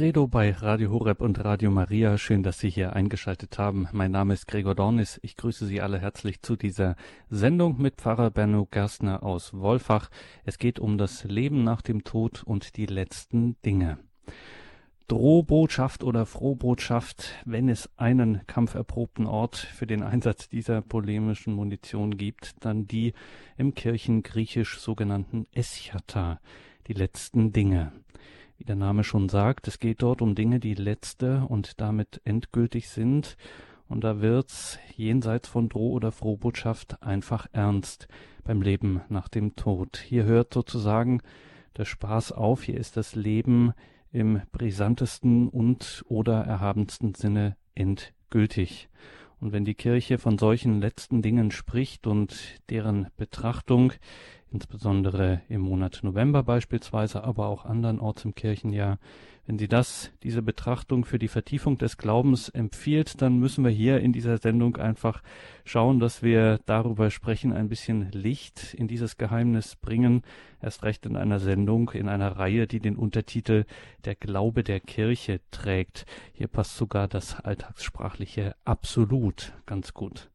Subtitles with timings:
[0.00, 2.16] Credo bei Radio Horeb und Radio Maria.
[2.16, 3.86] Schön, dass Sie hier eingeschaltet haben.
[3.92, 5.20] Mein Name ist Gregor Dornis.
[5.22, 6.96] Ich grüße Sie alle herzlich zu dieser
[7.28, 10.08] Sendung mit Pfarrer Benno Gerstner aus Wolfach.
[10.46, 13.98] Es geht um das Leben nach dem Tod und die letzten Dinge.
[15.06, 22.64] Drohbotschaft oder Frohbotschaft, wenn es einen kampferprobten Ort für den Einsatz dieser polemischen Munition gibt,
[22.64, 23.12] dann die
[23.58, 26.40] im Kirchengriechisch sogenannten Eschata,
[26.86, 27.92] die letzten Dinge.
[28.60, 32.90] Wie der Name schon sagt, es geht dort um Dinge, die letzte und damit endgültig
[32.90, 33.38] sind.
[33.88, 38.06] Und da wird's jenseits von Droh- oder Frohbotschaft einfach ernst
[38.44, 39.96] beim Leben nach dem Tod.
[39.96, 41.22] Hier hört sozusagen
[41.78, 42.62] der Spaß auf.
[42.62, 43.72] Hier ist das Leben
[44.12, 48.90] im brisantesten und oder erhabensten Sinne endgültig.
[49.40, 53.94] Und wenn die Kirche von solchen letzten Dingen spricht und deren Betrachtung
[54.52, 58.98] insbesondere im Monat November beispielsweise, aber auch andernorts im Kirchenjahr.
[59.46, 63.98] Wenn sie das, diese Betrachtung für die Vertiefung des Glaubens empfiehlt, dann müssen wir hier
[63.98, 65.22] in dieser Sendung einfach
[65.64, 70.22] schauen, dass wir darüber sprechen, ein bisschen Licht in dieses Geheimnis bringen,
[70.62, 73.64] erst recht in einer Sendung, in einer Reihe, die den Untertitel
[74.04, 76.06] Der Glaube der Kirche trägt.
[76.32, 80.30] Hier passt sogar das alltagssprachliche Absolut ganz gut.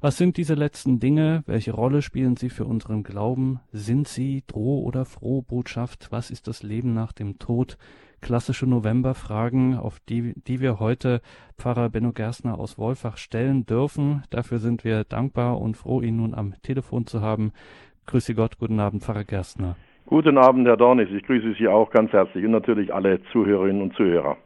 [0.00, 1.42] Was sind diese letzten Dinge?
[1.46, 3.60] Welche Rolle spielen sie für unseren Glauben?
[3.72, 6.08] Sind sie Droh- oder Frohbotschaft?
[6.10, 7.78] Was ist das Leben nach dem Tod?
[8.20, 11.22] Klassische Novemberfragen, auf die, die wir heute
[11.58, 14.22] Pfarrer Benno Gerstner aus Wolfach stellen dürfen.
[14.28, 17.52] Dafür sind wir dankbar und froh, ihn nun am Telefon zu haben.
[18.06, 19.76] Grüße Gott, guten Abend, Pfarrer Gerstner.
[20.04, 21.08] Guten Abend, Herr Dornis.
[21.10, 24.36] Ich grüße Sie auch ganz herzlich und natürlich alle Zuhörerinnen und Zuhörer.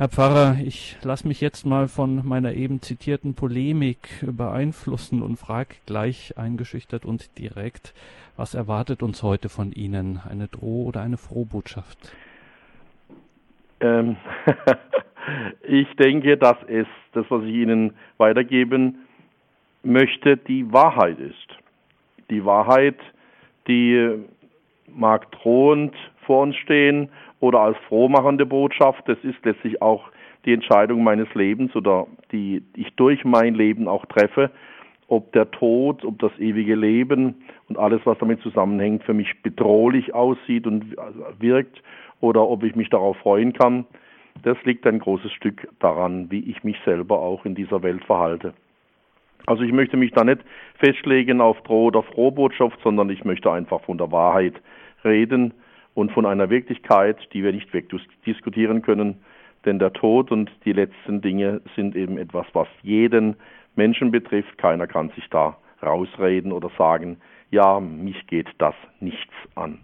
[0.00, 5.74] Herr Pfarrer, ich lasse mich jetzt mal von meiner eben zitierten Polemik beeinflussen und frage
[5.84, 7.92] gleich eingeschüchtert und direkt,
[8.34, 10.18] was erwartet uns heute von Ihnen?
[10.26, 12.14] Eine Droh- oder eine Frohbotschaft?
[13.80, 14.16] Ähm,
[15.68, 19.00] ich denke, dass es, das, was ich Ihnen weitergeben
[19.82, 21.58] möchte, die Wahrheit ist.
[22.30, 22.96] Die Wahrheit,
[23.68, 24.14] die
[24.86, 29.08] mag drohend vor uns stehen oder als frohmachende Botschaft.
[29.08, 30.10] Das ist letztlich auch
[30.44, 34.50] die Entscheidung meines Lebens oder die ich durch mein Leben auch treffe,
[35.08, 40.14] ob der Tod, ob das ewige Leben und alles, was damit zusammenhängt, für mich bedrohlich
[40.14, 40.96] aussieht und
[41.38, 41.82] wirkt
[42.20, 43.86] oder ob ich mich darauf freuen kann.
[44.42, 48.54] Das liegt ein großes Stück daran, wie ich mich selber auch in dieser Welt verhalte.
[49.46, 50.40] Also ich möchte mich da nicht
[50.78, 54.54] festlegen auf Droh- oder Frohbotschaft, sondern ich möchte einfach von der Wahrheit
[55.02, 55.54] reden
[55.94, 59.16] und von einer Wirklichkeit, die wir nicht wegdiskutieren können.
[59.64, 63.36] Denn der Tod und die letzten Dinge sind eben etwas, was jeden
[63.76, 64.56] Menschen betrifft.
[64.58, 67.18] Keiner kann sich da rausreden oder sagen,
[67.50, 69.78] ja, mich geht das nichts an.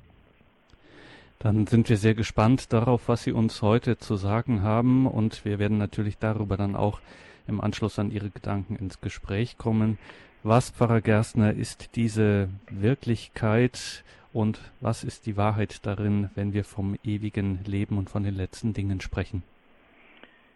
[1.38, 5.58] Dann sind wir sehr gespannt darauf, was Sie uns heute zu sagen haben und wir
[5.58, 7.00] werden natürlich darüber dann auch
[7.46, 9.98] im Anschluss an Ihre Gedanken ins Gespräch kommen.
[10.42, 14.04] Was, Pfarrer Gerstner, ist diese Wirklichkeit
[14.36, 18.74] und was ist die Wahrheit darin, wenn wir vom ewigen Leben und von den letzten
[18.74, 19.42] Dingen sprechen?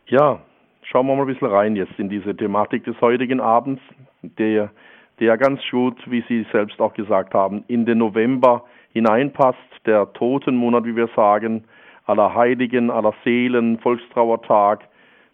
[0.07, 0.41] Ja,
[0.83, 3.81] schauen wir mal ein bisschen rein jetzt in diese Thematik des heutigen Abends,
[4.21, 4.71] der,
[5.19, 10.85] der ganz gut, wie Sie selbst auch gesagt haben, in den November hineinpasst, der Totenmonat,
[10.85, 11.65] wie wir sagen,
[12.05, 14.87] aller Heiligen, aller Seelen, Volkstrauertag,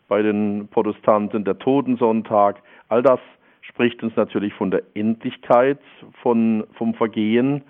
[0.07, 2.63] bei den Protestanten der Totensonntag.
[2.89, 3.19] All das
[3.63, 5.81] spricht uns natürlich von der Endlichkeit,
[6.23, 7.65] von, vom Vergehen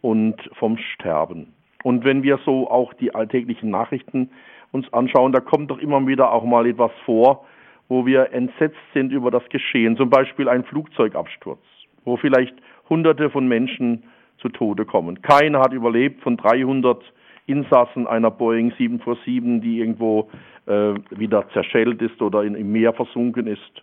[0.00, 1.52] und vom Sterben.
[1.84, 4.30] Und wenn wir so auch die alltäglichen Nachrichten
[4.72, 7.46] uns anschauen, da kommt doch immer wieder auch mal etwas vor,
[7.88, 9.96] wo wir entsetzt sind über das Geschehen.
[9.96, 11.62] Zum Beispiel ein Flugzeugabsturz,
[12.04, 12.54] wo vielleicht
[12.88, 14.04] Hunderte von Menschen
[14.38, 15.22] zu Tode kommen.
[15.22, 17.02] Keiner hat überlebt von 300
[17.46, 20.28] Insassen einer Boeing 747, die irgendwo
[20.66, 23.82] äh, wieder zerschellt ist oder in, im Meer versunken ist.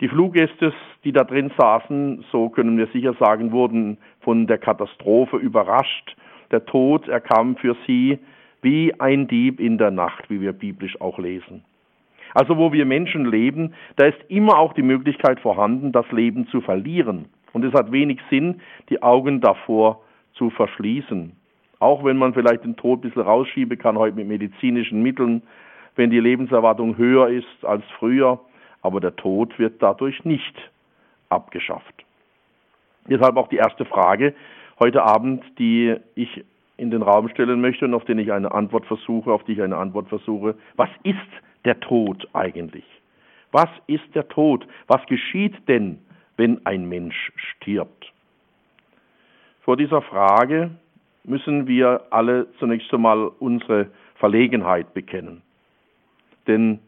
[0.00, 0.72] Die Fluggäste,
[1.02, 6.16] die da drin saßen, so können wir sicher sagen, wurden von der Katastrophe überrascht.
[6.52, 8.18] Der Tod, er kam für sie
[8.62, 11.64] wie ein Dieb in der Nacht, wie wir biblisch auch lesen.
[12.34, 16.60] Also wo wir Menschen leben, da ist immer auch die Möglichkeit vorhanden, das Leben zu
[16.60, 17.26] verlieren.
[17.52, 18.60] Und es hat wenig Sinn,
[18.90, 20.02] die Augen davor
[20.34, 21.32] zu verschließen.
[21.80, 25.42] Auch wenn man vielleicht den Tod ein bisschen rausschieben kann, heute mit medizinischen Mitteln,
[25.96, 28.40] wenn die Lebenserwartung höher ist als früher,
[28.88, 30.56] aber der Tod wird dadurch nicht
[31.28, 32.04] abgeschafft.
[33.06, 34.34] Deshalb auch die erste Frage
[34.80, 36.42] heute Abend, die ich
[36.78, 39.62] in den Raum stellen möchte und auf den ich eine Antwort versuche, auf die ich
[39.62, 40.54] eine Antwort versuche.
[40.76, 41.18] Was ist
[41.66, 42.84] der Tod eigentlich?
[43.52, 44.66] Was ist der Tod?
[44.86, 45.98] Was geschieht denn,
[46.38, 48.10] wenn ein Mensch stirbt?
[49.60, 50.70] Vor dieser Frage
[51.24, 55.42] müssen wir alle zunächst einmal unsere Verlegenheit bekennen.
[56.46, 56.78] Denn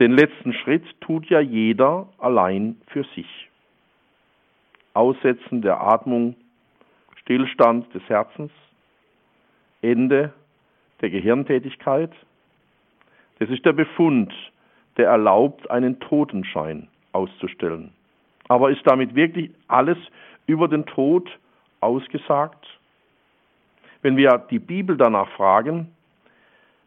[0.00, 3.50] den letzten Schritt tut ja jeder allein für sich.
[4.94, 6.34] Aussetzen der Atmung,
[7.20, 8.50] Stillstand des Herzens,
[9.82, 10.32] Ende
[11.02, 12.10] der Gehirntätigkeit.
[13.38, 14.32] Das ist der Befund,
[14.96, 17.92] der erlaubt, einen Totenschein auszustellen.
[18.48, 19.98] Aber ist damit wirklich alles
[20.46, 21.30] über den Tod
[21.80, 22.66] ausgesagt?
[24.02, 25.94] Wenn wir die Bibel danach fragen,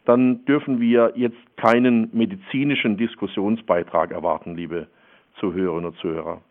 [0.05, 4.88] dann dürfen wir jetzt keinen medizinischen Diskussionsbeitrag erwarten, liebe
[5.39, 6.41] Zuhörerinnen und Zuhörer.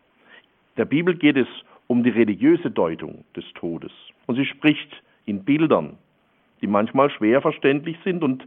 [0.76, 1.48] Der Bibel geht es
[1.86, 3.92] um die religiöse Deutung des Todes.
[4.26, 5.98] Und sie spricht in Bildern,
[6.62, 8.46] die manchmal schwer verständlich sind und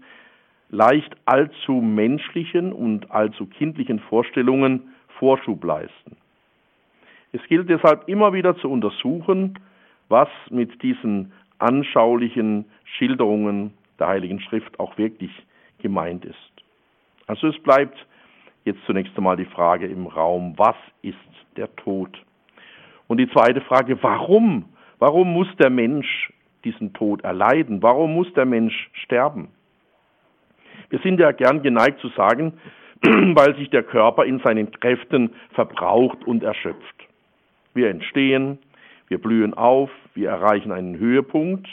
[0.69, 4.81] leicht allzu menschlichen und allzu kindlichen Vorstellungen
[5.19, 6.17] Vorschub leisten.
[7.31, 9.59] Es gilt deshalb immer wieder zu untersuchen,
[10.09, 15.31] was mit diesen anschaulichen Schilderungen der Heiligen Schrift auch wirklich
[15.79, 16.35] gemeint ist.
[17.27, 17.97] Also es bleibt
[18.63, 21.17] jetzt zunächst einmal die Frage im Raum, was ist
[21.55, 22.09] der Tod?
[23.07, 24.65] Und die zweite Frage, warum?
[24.99, 26.31] Warum muss der Mensch
[26.63, 27.83] diesen Tod erleiden?
[27.83, 29.49] Warum muss der Mensch sterben?
[30.89, 32.53] Wir sind ja gern geneigt zu sagen,
[33.01, 36.95] weil sich der Körper in seinen Kräften verbraucht und erschöpft.
[37.73, 38.57] Wir entstehen,
[39.07, 41.67] wir blühen auf, wir erreichen einen Höhepunkt,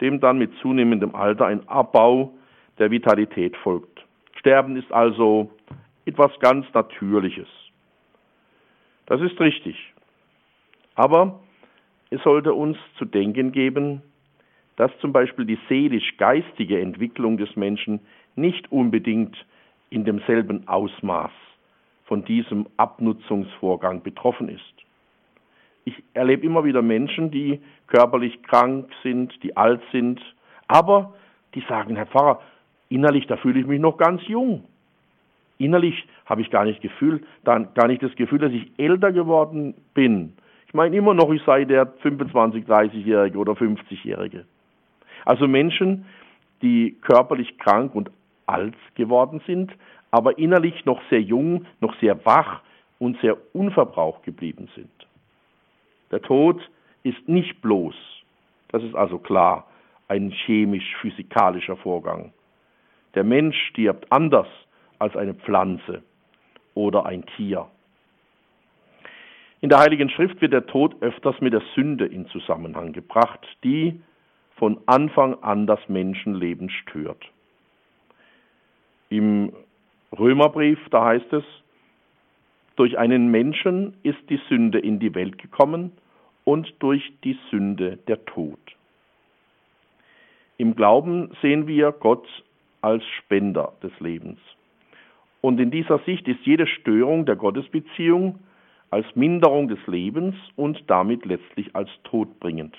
[0.00, 2.32] dem dann mit zunehmendem Alter ein Abbau
[2.78, 4.04] der Vitalität folgt.
[4.38, 5.50] Sterben ist also
[6.04, 7.48] etwas ganz Natürliches.
[9.06, 9.76] Das ist richtig.
[10.94, 11.40] Aber
[12.10, 14.02] es sollte uns zu denken geben,
[14.76, 18.00] dass zum Beispiel die seelisch-geistige Entwicklung des Menschen
[18.36, 19.36] nicht unbedingt
[19.90, 21.32] in demselben Ausmaß
[22.04, 24.77] von diesem Abnutzungsvorgang betroffen ist.
[25.88, 30.20] Ich erlebe immer wieder Menschen, die körperlich krank sind, die alt sind,
[30.66, 31.14] aber
[31.54, 32.42] die sagen, Herr Pfarrer,
[32.90, 34.64] innerlich, da fühle ich mich noch ganz jung.
[35.56, 40.34] Innerlich habe ich gar nicht, Gefühl, gar nicht das Gefühl, dass ich älter geworden bin.
[40.66, 44.44] Ich meine immer noch, ich sei der 25, 30-Jährige oder 50-Jährige.
[45.24, 46.04] Also Menschen,
[46.60, 48.10] die körperlich krank und
[48.44, 49.72] alt geworden sind,
[50.10, 52.60] aber innerlich noch sehr jung, noch sehr wach
[52.98, 54.90] und sehr unverbraucht geblieben sind.
[56.10, 56.60] Der Tod
[57.02, 57.94] ist nicht bloß,
[58.68, 59.66] das ist also klar,
[60.08, 62.32] ein chemisch-physikalischer Vorgang.
[63.14, 64.48] Der Mensch stirbt anders
[64.98, 66.02] als eine Pflanze
[66.74, 67.66] oder ein Tier.
[69.60, 74.00] In der Heiligen Schrift wird der Tod öfters mit der Sünde in Zusammenhang gebracht, die
[74.56, 77.24] von Anfang an das Menschenleben stört.
[79.08, 79.52] Im
[80.16, 81.44] Römerbrief, da heißt es,
[82.78, 85.92] durch einen Menschen ist die Sünde in die Welt gekommen
[86.44, 88.58] und durch die Sünde der Tod.
[90.58, 92.26] Im Glauben sehen wir Gott
[92.80, 94.38] als Spender des Lebens.
[95.40, 98.38] Und in dieser Sicht ist jede Störung der Gottesbeziehung
[98.90, 102.76] als Minderung des Lebens und damit letztlich als todbringend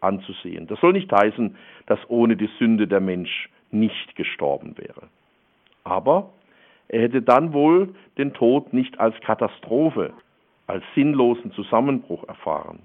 [0.00, 0.66] anzusehen.
[0.66, 1.56] Das soll nicht heißen,
[1.86, 5.08] dass ohne die Sünde der Mensch nicht gestorben wäre.
[5.84, 6.30] Aber
[6.88, 10.12] er hätte dann wohl den Tod nicht als Katastrophe,
[10.66, 12.80] als sinnlosen Zusammenbruch erfahren.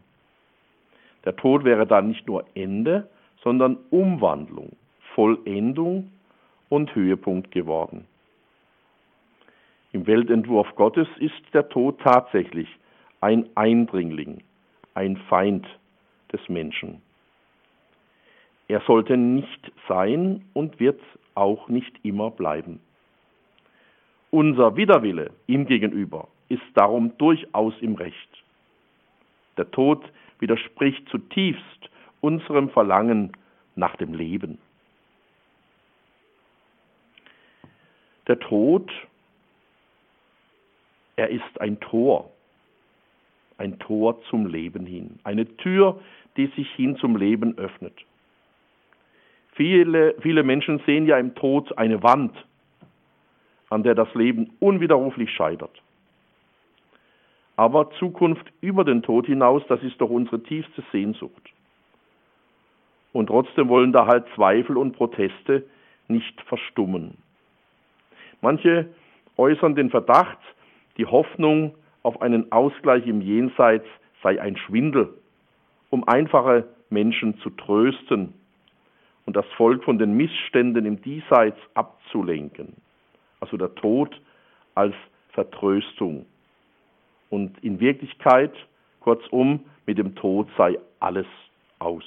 [1.26, 3.10] Der Tod wäre dann nicht nur Ende,
[3.44, 4.72] sondern Umwandlung,
[5.14, 6.12] Vollendung
[6.70, 8.08] und Höhepunkt geworden.
[9.92, 12.68] Im Weltentwurf Gottes ist der Tod tatsächlich
[13.20, 14.42] ein Eindringling,
[14.94, 15.68] ein Feind
[16.32, 17.02] des Menschen.
[18.68, 21.02] Er sollte nicht sein und wird
[21.36, 22.80] auch nicht immer bleiben.
[24.32, 28.44] Unser Widerwille ihm gegenüber ist darum durchaus im Recht.
[29.58, 30.04] Der Tod
[30.40, 31.90] widerspricht zutiefst
[32.22, 33.34] unserem Verlangen
[33.76, 34.58] nach dem Leben.
[38.28, 38.90] Der Tod
[41.18, 42.32] er ist ein Tor,
[43.58, 46.02] ein Tor zum Leben hin, eine Tür,
[46.36, 47.94] die sich hin zum Leben öffnet.
[49.54, 52.34] Viele, viele Menschen sehen ja im Tod eine Wand,
[53.72, 55.82] an der das Leben unwiderruflich scheitert.
[57.56, 61.50] Aber Zukunft über den Tod hinaus, das ist doch unsere tiefste Sehnsucht.
[63.14, 65.64] Und trotzdem wollen da halt Zweifel und Proteste
[66.08, 67.18] nicht verstummen.
[68.42, 68.90] Manche
[69.38, 70.40] äußern den Verdacht,
[70.98, 73.86] die Hoffnung auf einen Ausgleich im Jenseits
[74.22, 75.14] sei ein Schwindel,
[75.90, 78.34] um einfache Menschen zu trösten
[79.26, 82.76] und das Volk von den Missständen im Diesseits abzulenken.
[83.42, 84.20] Also der Tod
[84.76, 84.96] als
[85.34, 86.26] Vertröstung.
[87.30, 88.54] Und in Wirklichkeit,
[89.02, 91.28] kurzum, mit dem Tod sei alles
[91.80, 92.04] aus.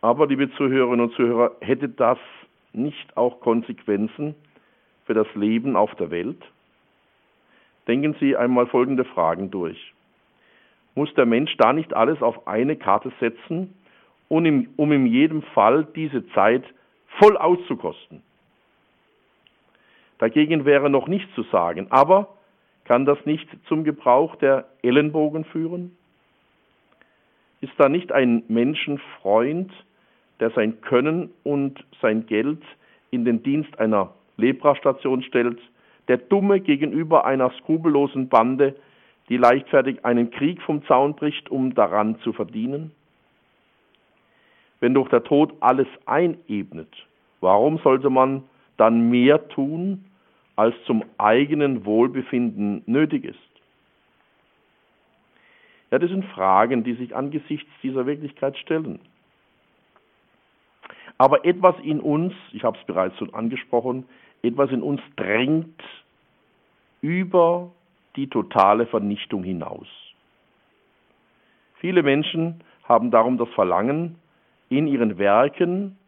[0.00, 2.18] Aber, liebe Zuhörerinnen und Zuhörer, hätte das
[2.72, 4.34] nicht auch Konsequenzen
[5.06, 6.42] für das Leben auf der Welt?
[7.86, 9.92] Denken Sie einmal folgende Fragen durch.
[10.94, 13.74] Muss der Mensch da nicht alles auf eine Karte setzen,
[14.28, 16.64] um in jedem Fall diese Zeit
[17.18, 18.22] voll auszukosten?
[20.22, 22.28] Dagegen wäre noch nichts zu sagen, aber
[22.84, 25.96] kann das nicht zum Gebrauch der Ellenbogen führen?
[27.60, 29.72] Ist da nicht ein Menschenfreund,
[30.38, 32.62] der sein Können und sein Geld
[33.10, 35.58] in den Dienst einer Leprastation stellt,
[36.06, 38.76] der Dumme gegenüber einer skrupellosen Bande,
[39.28, 42.92] die leichtfertig einen Krieg vom Zaun bricht, um daran zu verdienen?
[44.78, 46.94] Wenn doch der Tod alles einebnet,
[47.40, 48.44] warum sollte man
[48.76, 50.04] dann mehr tun,
[50.56, 53.38] als zum eigenen Wohlbefinden nötig ist?
[55.90, 58.98] Ja, das sind Fragen, die sich angesichts dieser Wirklichkeit stellen.
[61.18, 64.06] Aber etwas in uns, ich habe es bereits schon angesprochen,
[64.42, 65.82] etwas in uns drängt
[67.00, 67.70] über
[68.16, 69.86] die totale Vernichtung hinaus.
[71.76, 74.16] Viele Menschen haben darum das Verlangen,
[74.68, 75.98] in ihren Werken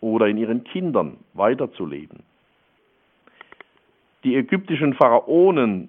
[0.00, 2.24] oder in ihren Kindern weiterzuleben.
[4.28, 5.88] Die ägyptischen Pharaonen,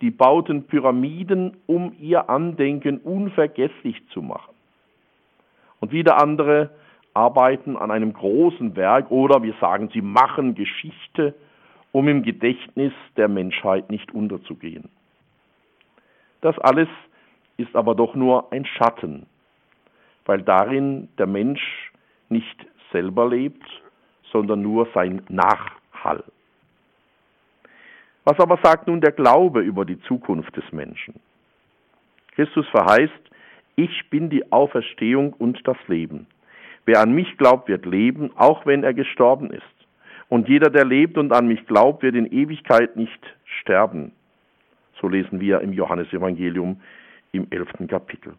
[0.00, 4.54] die bauten Pyramiden, um ihr Andenken unvergesslich zu machen.
[5.80, 6.70] Und wieder andere
[7.12, 11.34] arbeiten an einem großen Werk oder wir sagen, sie machen Geschichte,
[11.92, 14.88] um im Gedächtnis der Menschheit nicht unterzugehen.
[16.40, 16.88] Das alles
[17.58, 19.26] ist aber doch nur ein Schatten,
[20.24, 21.92] weil darin der Mensch
[22.30, 22.56] nicht
[22.90, 23.68] selber lebt,
[24.32, 26.24] sondern nur sein Nachhall.
[28.26, 31.14] Was aber sagt nun der Glaube über die Zukunft des Menschen?
[32.34, 33.12] Christus verheißt,
[33.76, 36.26] ich bin die Auferstehung und das Leben.
[36.86, 39.62] Wer an mich glaubt, wird leben, auch wenn er gestorben ist.
[40.28, 43.20] Und jeder, der lebt und an mich glaubt, wird in Ewigkeit nicht
[43.60, 44.10] sterben.
[45.00, 46.80] So lesen wir im Johannesevangelium
[47.30, 48.34] im elften Kapitel.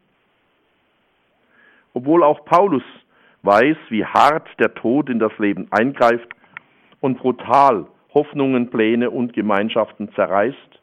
[1.94, 2.84] Obwohl auch Paulus
[3.44, 6.28] weiß, wie hart der Tod in das Leben eingreift
[7.00, 10.82] und brutal Hoffnungen, Pläne und Gemeinschaften zerreißt,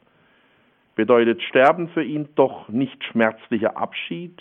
[0.95, 4.39] bedeutet Sterben für ihn doch nicht schmerzlicher Abschied,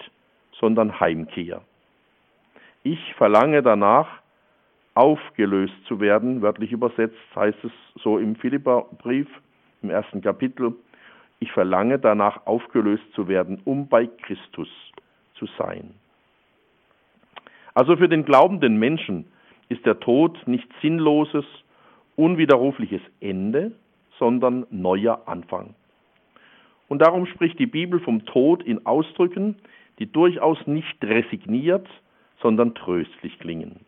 [0.61, 1.63] sondern Heimkehr.
[2.85, 4.07] Ich verlange danach,
[4.95, 6.41] aufgelöst zu werden.
[6.41, 9.27] Wörtlich übersetzt heißt es so im Philipperbrief
[9.83, 10.77] im ersten Kapitel.
[11.41, 14.69] Ich verlange danach, aufgelöst zu werden, um bei Christus
[15.35, 15.97] zu sein.
[17.75, 19.25] Also für den glaubenden Menschen
[19.69, 21.45] ist der Tod nicht sinnloses,
[22.17, 23.73] unwiderrufliches Ende,
[24.19, 25.75] sondern neuer Anfang.
[26.89, 29.57] Und darum spricht die Bibel vom Tod in Ausdrücken,
[29.99, 31.89] die durchaus nicht resigniert,
[32.41, 33.81] sondern tröstlich klingen.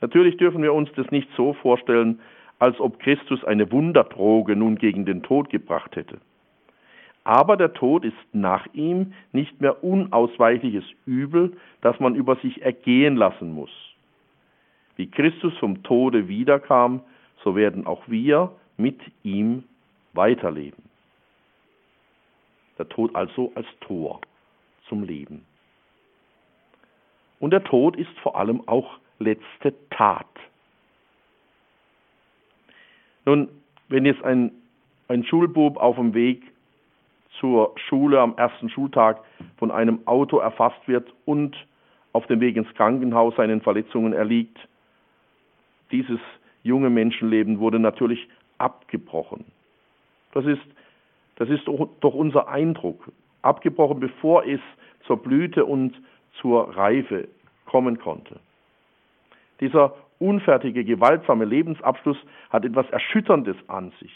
[0.00, 2.20] Natürlich dürfen wir uns das nicht so vorstellen,
[2.58, 6.18] als ob Christus eine Wunderdroge nun gegen den Tod gebracht hätte.
[7.24, 13.16] Aber der Tod ist nach ihm nicht mehr unausweichliches Übel, das man über sich ergehen
[13.16, 13.70] lassen muss.
[14.98, 17.00] Wie Christus vom Tode wiederkam,
[17.44, 19.62] so werden auch wir mit ihm
[20.12, 20.82] weiterleben.
[22.78, 24.20] Der Tod also als Tor
[24.88, 25.44] zum Leben.
[27.38, 30.26] Und der Tod ist vor allem auch letzte Tat.
[33.24, 33.48] Nun,
[33.88, 34.50] wenn jetzt ein,
[35.06, 36.42] ein Schulbub auf dem Weg
[37.38, 39.20] zur Schule am ersten Schultag
[39.58, 41.56] von einem Auto erfasst wird und
[42.12, 44.58] auf dem Weg ins Krankenhaus seinen Verletzungen erliegt,
[45.90, 46.20] dieses
[46.62, 48.28] junge Menschenleben wurde natürlich
[48.58, 49.44] abgebrochen.
[50.32, 50.62] Das ist,
[51.36, 53.12] das ist doch unser Eindruck.
[53.42, 54.60] Abgebrochen, bevor es
[55.06, 55.94] zur Blüte und
[56.40, 57.28] zur Reife
[57.66, 58.40] kommen konnte.
[59.60, 62.18] Dieser unfertige, gewaltsame Lebensabschluss
[62.50, 64.12] hat etwas Erschütterndes an sich.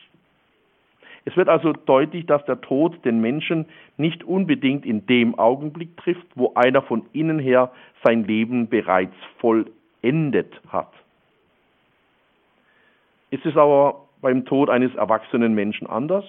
[1.25, 6.27] Es wird also deutlich, dass der Tod den Menschen nicht unbedingt in dem Augenblick trifft,
[6.35, 7.71] wo einer von innen her
[8.03, 10.93] sein Leben bereits vollendet hat.
[13.33, 16.27] Ist es aber beim Tod eines erwachsenen Menschen anders?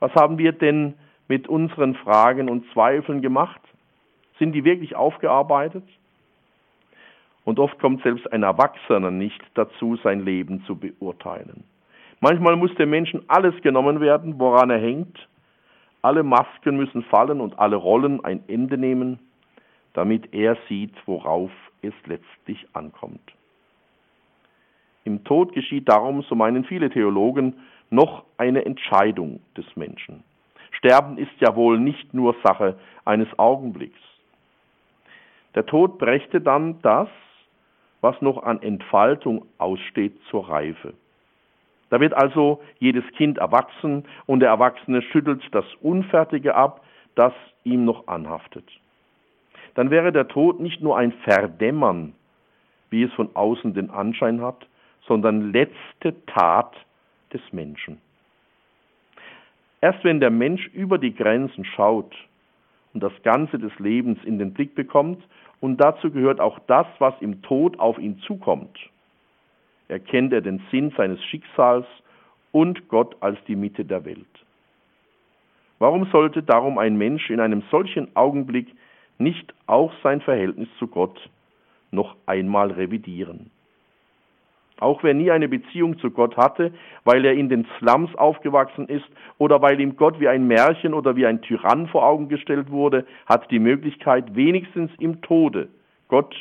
[0.00, 0.94] Was haben wir denn
[1.28, 3.60] mit unseren Fragen und Zweifeln gemacht?
[4.40, 5.84] Sind die wirklich aufgearbeitet?
[7.44, 11.62] Und oft kommt selbst ein Erwachsener nicht dazu, sein Leben zu beurteilen.
[12.18, 15.28] Manchmal muss dem Menschen alles genommen werden, woran er hängt.
[16.02, 19.20] Alle Masken müssen fallen und alle Rollen ein Ende nehmen,
[19.92, 23.20] damit er sieht, worauf es letztlich ankommt.
[25.10, 27.54] Im Tod geschieht darum, so meinen viele Theologen,
[27.90, 30.22] noch eine Entscheidung des Menschen.
[30.70, 33.98] Sterben ist ja wohl nicht nur Sache eines Augenblicks.
[35.56, 37.08] Der Tod brächte dann das,
[38.00, 40.94] was noch an Entfaltung aussteht, zur Reife.
[41.88, 46.84] Da wird also jedes Kind erwachsen und der Erwachsene schüttelt das Unfertige ab,
[47.16, 47.32] das
[47.64, 48.64] ihm noch anhaftet.
[49.74, 52.14] Dann wäre der Tod nicht nur ein Verdämmern,
[52.90, 54.69] wie es von außen den Anschein hat,
[55.10, 56.72] sondern letzte Tat
[57.32, 57.98] des Menschen.
[59.80, 62.14] Erst wenn der Mensch über die Grenzen schaut
[62.94, 65.20] und das Ganze des Lebens in den Blick bekommt,
[65.60, 68.78] und dazu gehört auch das, was im Tod auf ihn zukommt,
[69.88, 71.86] erkennt er den Sinn seines Schicksals
[72.52, 74.46] und Gott als die Mitte der Welt.
[75.80, 78.68] Warum sollte darum ein Mensch in einem solchen Augenblick
[79.18, 81.18] nicht auch sein Verhältnis zu Gott
[81.90, 83.50] noch einmal revidieren?
[84.80, 86.72] Auch wer nie eine Beziehung zu Gott hatte,
[87.04, 89.06] weil er in den Slums aufgewachsen ist
[89.38, 93.06] oder weil ihm Gott wie ein Märchen oder wie ein Tyrann vor Augen gestellt wurde,
[93.26, 95.68] hat die Möglichkeit, wenigstens im Tode
[96.08, 96.34] Gott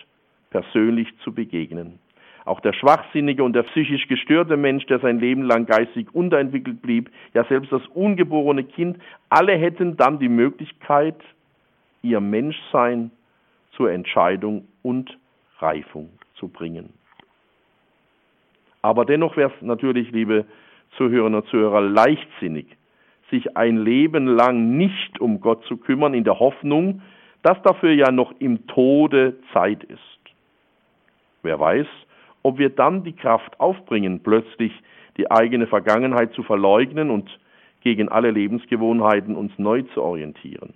[0.50, 2.00] persönlich zu begegnen.
[2.46, 7.12] Auch der schwachsinnige und der psychisch gestörte Mensch, der sein Leben lang geistig unterentwickelt blieb,
[7.34, 8.98] ja selbst das ungeborene Kind,
[9.30, 11.18] alle hätten dann die Möglichkeit,
[12.02, 13.12] ihr Menschsein
[13.74, 15.16] zur Entscheidung und
[15.60, 16.94] Reifung zu bringen.
[18.82, 20.46] Aber dennoch wäre es natürlich, liebe
[20.98, 22.68] Zuhörerinnen und Zuhörer, leichtsinnig,
[23.30, 27.02] sich ein Leben lang nicht um Gott zu kümmern, in der Hoffnung,
[27.44, 30.00] dass dafür ja noch im Tode Zeit ist.
[31.44, 31.88] Wer weiß,
[32.44, 34.74] ob wir dann die Kraft aufbringen, plötzlich
[35.18, 37.30] die eigene Vergangenheit zu verleugnen und
[37.82, 40.74] gegen alle Lebensgewohnheiten uns neu zu orientieren.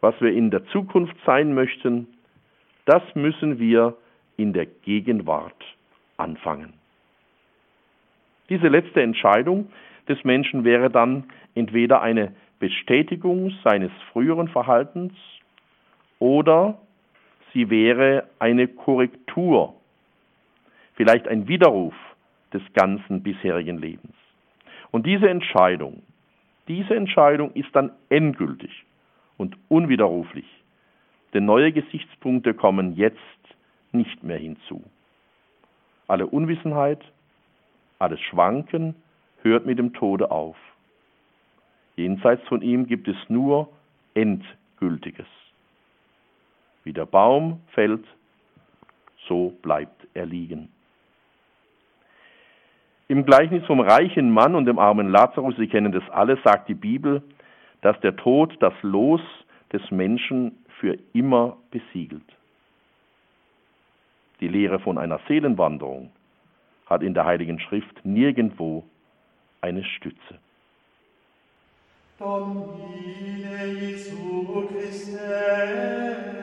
[0.00, 2.06] Was wir in der Zukunft sein möchten,
[2.86, 3.96] das müssen wir
[4.36, 5.62] in der Gegenwart
[6.20, 6.74] anfangen.
[8.48, 9.70] Diese letzte Entscheidung
[10.08, 11.24] des Menschen wäre dann
[11.54, 15.12] entweder eine Bestätigung seines früheren Verhaltens
[16.18, 16.78] oder
[17.52, 19.74] sie wäre eine Korrektur,
[20.94, 21.94] vielleicht ein Widerruf
[22.52, 24.14] des ganzen bisherigen Lebens.
[24.90, 26.02] Und diese Entscheidung,
[26.68, 28.84] diese Entscheidung ist dann endgültig
[29.36, 30.46] und unwiderruflich,
[31.32, 33.18] denn neue Gesichtspunkte kommen jetzt
[33.92, 34.82] nicht mehr hinzu.
[36.10, 36.98] Alle Unwissenheit,
[38.00, 38.96] alles Schwanken
[39.42, 40.56] hört mit dem Tode auf.
[41.94, 43.68] Jenseits von ihm gibt es nur
[44.14, 45.28] Endgültiges.
[46.82, 48.04] Wie der Baum fällt,
[49.28, 50.72] so bleibt er liegen.
[53.06, 56.74] Im Gleichnis vom reichen Mann und dem armen Lazarus, Sie kennen das alle, sagt die
[56.74, 57.22] Bibel,
[57.82, 59.20] dass der Tod das Los
[59.72, 62.24] des Menschen für immer besiegelt.
[64.40, 66.10] Die Lehre von einer Seelenwanderung
[66.86, 68.84] hat in der Heiligen Schrift nirgendwo
[69.60, 70.38] eine Stütze.
[72.18, 76.39] Domine Jesu Christe.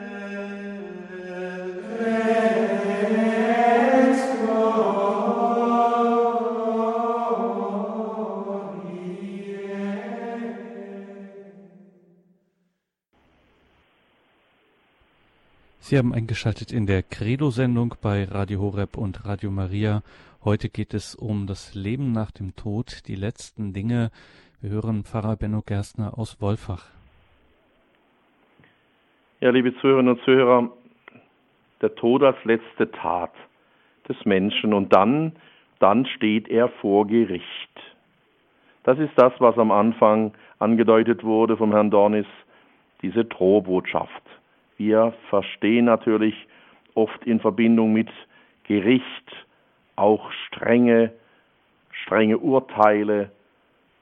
[15.88, 20.02] Sie haben eingeschaltet in der Credo-Sendung bei Radio Horeb und Radio Maria.
[20.44, 24.10] Heute geht es um das Leben nach dem Tod, die letzten Dinge.
[24.60, 26.90] Wir hören Pfarrer Benno Gerstner aus Wolfach.
[29.40, 30.70] Ja, liebe Zuhörerinnen und Zuhörer,
[31.80, 33.32] der Tod als letzte Tat
[34.10, 35.36] des Menschen und dann,
[35.78, 37.80] dann steht er vor Gericht.
[38.84, 42.26] Das ist das, was am Anfang angedeutet wurde vom Herrn Dornis,
[43.00, 44.22] diese Drohbotschaft.
[44.78, 46.34] Wir verstehen natürlich
[46.94, 48.08] oft in Verbindung mit
[48.64, 49.04] Gericht
[49.96, 51.12] auch strenge,
[52.04, 53.30] strenge Urteile,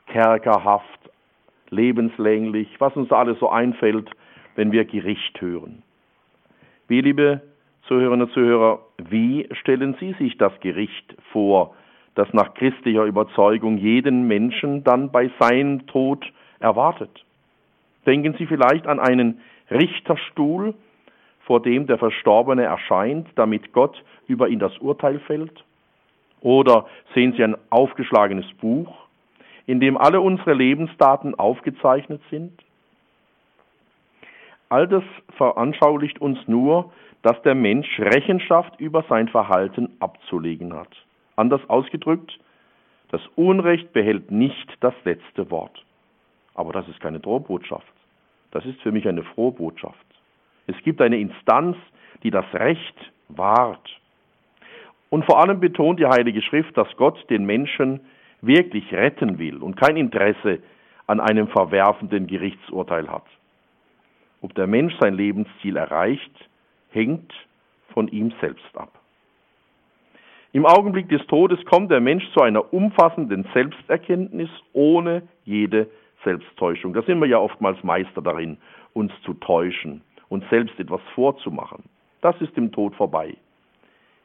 [0.07, 1.11] Kerkerhaft,
[1.71, 4.11] lebenslänglich, was uns alles so einfällt,
[4.55, 5.83] wenn wir Gericht hören.
[6.89, 7.41] Wie, liebe
[7.89, 11.75] Zuhörerinnen und Zuhörer, wie stellen Sie sich das Gericht vor,
[12.15, 16.25] das nach christlicher Überzeugung jeden Menschen dann bei seinem Tod
[16.61, 17.25] erwartet?
[18.05, 20.75] Denken Sie vielleicht an einen Richterstuhl,
[21.41, 25.65] vor dem der Verstorbene erscheint, damit Gott über ihn das Urteil fällt?
[26.41, 28.95] Oder sehen Sie ein aufgeschlagenes Buch,
[29.67, 32.53] in dem alle unsere Lebensdaten aufgezeichnet sind?
[34.69, 35.05] All das
[35.37, 40.91] veranschaulicht uns nur, dass der Mensch Rechenschaft über sein Verhalten abzulegen hat.
[41.37, 42.39] Anders ausgedrückt,
[43.11, 45.85] das Unrecht behält nicht das letzte Wort.
[46.55, 47.87] Aber das ist keine Drohbotschaft.
[48.57, 50.07] Das ist für mich eine frohe Botschaft.
[50.67, 51.77] Es gibt eine Instanz,
[52.23, 52.97] die das Recht
[53.29, 54.01] wahrt.
[55.11, 58.01] Und vor allem betont die Heilige Schrift, dass Gott den Menschen
[58.41, 60.61] wirklich retten will und kein Interesse
[61.07, 63.27] an einem verwerfenden Gerichtsurteil hat.
[64.41, 66.49] Ob der Mensch sein Lebensziel erreicht,
[66.93, 67.35] hängt
[67.93, 68.99] von ihm selbst ab.
[70.53, 75.91] Im Augenblick des Todes kommt der Mensch zu einer umfassenden Selbsterkenntnis ohne jede
[76.27, 76.93] Selbsttäuschung.
[76.93, 78.59] Da sind wir ja oftmals Meister darin,
[78.93, 81.85] uns zu täuschen, uns selbst etwas vorzumachen.
[82.21, 83.37] Das ist im Tod vorbei.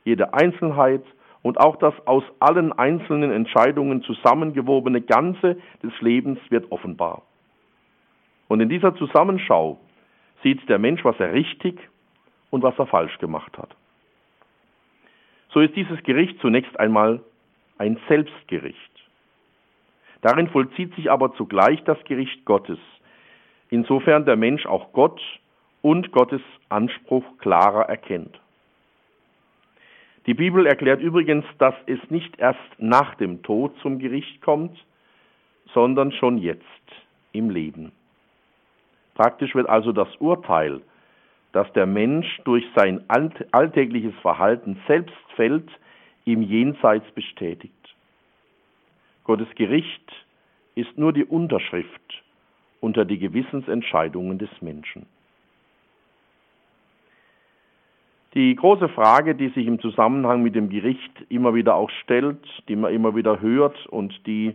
[0.04, 1.04] Jede Einzelheit
[1.44, 7.22] und auch das aus allen einzelnen Entscheidungen zusammengewobene Ganze des Lebens wird offenbar.
[8.48, 9.80] Und in dieser Zusammenschau
[10.42, 11.80] sieht der Mensch, was er richtig
[12.50, 13.76] und was er falsch gemacht hat.
[15.54, 17.22] So ist dieses Gericht zunächst einmal
[17.78, 18.91] ein Selbstgericht.
[20.22, 22.80] Darin vollzieht sich aber zugleich das Gericht Gottes,
[23.70, 25.20] insofern der Mensch auch Gott
[25.82, 28.40] und Gottes Anspruch klarer erkennt.
[30.28, 34.78] Die Bibel erklärt übrigens, dass es nicht erst nach dem Tod zum Gericht kommt,
[35.74, 36.62] sondern schon jetzt
[37.32, 37.92] im Leben.
[39.16, 40.82] Praktisch wird also das Urteil,
[41.54, 45.70] das der Mensch durch sein alltägliches Verhalten selbst fällt,
[46.26, 47.81] im Jenseits bestätigt.
[49.32, 50.12] Gottes Gericht
[50.76, 52.22] ist nur die Unterschrift
[52.82, 55.06] unter die Gewissensentscheidungen des Menschen.
[58.34, 62.76] Die große Frage, die sich im Zusammenhang mit dem Gericht immer wieder auch stellt, die
[62.76, 64.54] man immer wieder hört und die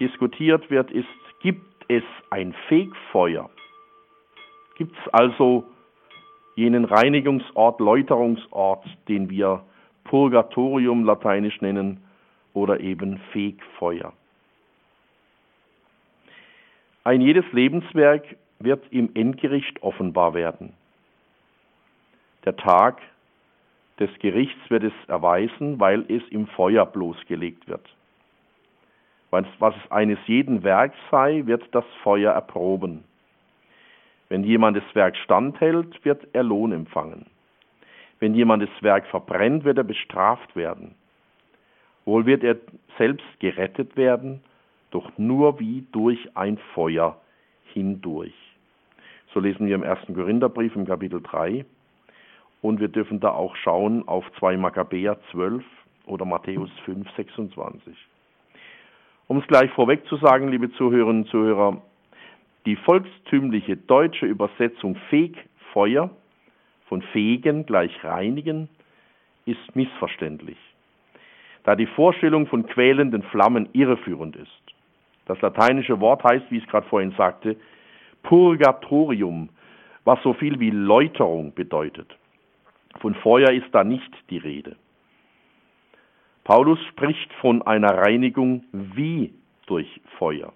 [0.00, 1.06] diskutiert wird, ist,
[1.40, 3.48] gibt es ein Fegfeuer?
[4.76, 5.62] Gibt es also
[6.56, 9.62] jenen Reinigungsort, Läuterungsort, den wir
[10.02, 12.00] Purgatorium lateinisch nennen
[12.56, 14.14] oder eben Fegfeuer?
[17.04, 18.24] Ein jedes Lebenswerk
[18.58, 20.72] wird im Endgericht offenbar werden.
[22.46, 23.00] Der Tag
[24.00, 27.86] des Gerichts wird es erweisen, weil es im Feuer bloßgelegt wird.
[29.30, 33.04] Was es eines jeden Werks sei, wird das Feuer erproben.
[34.30, 37.26] Wenn jemand das Werk standhält, wird er Lohn empfangen.
[38.18, 40.94] Wenn jemand das Werk verbrennt, wird er bestraft werden.
[42.06, 42.56] Wohl wird er
[42.96, 44.40] selbst gerettet werden,
[44.90, 47.20] doch nur wie durch ein Feuer
[47.74, 48.32] hindurch.
[49.34, 51.66] So lesen wir im ersten Korintherbrief im Kapitel 3.
[52.62, 55.62] Und wir dürfen da auch schauen auf 2 Makkabäer 12
[56.06, 57.94] oder Matthäus 5, 26.
[59.28, 61.82] Um es gleich vorweg zu sagen, liebe Zuhörerinnen und Zuhörer,
[62.64, 66.10] die volkstümliche deutsche Übersetzung Fegfeuer
[66.88, 68.68] von fegen gleich reinigen
[69.44, 70.58] ist missverständlich,
[71.66, 74.62] da die Vorstellung von quälenden Flammen irreführend ist.
[75.26, 77.56] Das lateinische Wort heißt, wie ich es gerade vorhin sagte,
[78.22, 79.48] Purgatorium,
[80.04, 82.16] was so viel wie Läuterung bedeutet.
[83.00, 84.76] Von Feuer ist da nicht die Rede.
[86.44, 89.34] Paulus spricht von einer Reinigung wie
[89.66, 90.52] durch Feuer,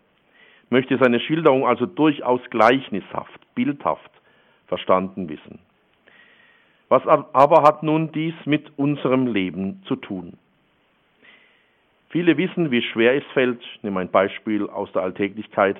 [0.71, 4.13] möchte seine Schilderung also durchaus gleichnishaft, bildhaft
[4.69, 5.59] verstanden wissen.
[6.89, 10.39] Was aber hat nun dies mit unserem Leben zu tun?
[12.11, 15.77] Viele wissen, wie schwer es fällt, nehme ein Beispiel aus der Alltäglichkeit,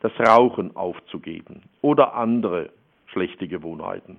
[0.00, 2.70] das Rauchen aufzugeben oder andere
[3.06, 4.16] schlechte Gewohnheiten.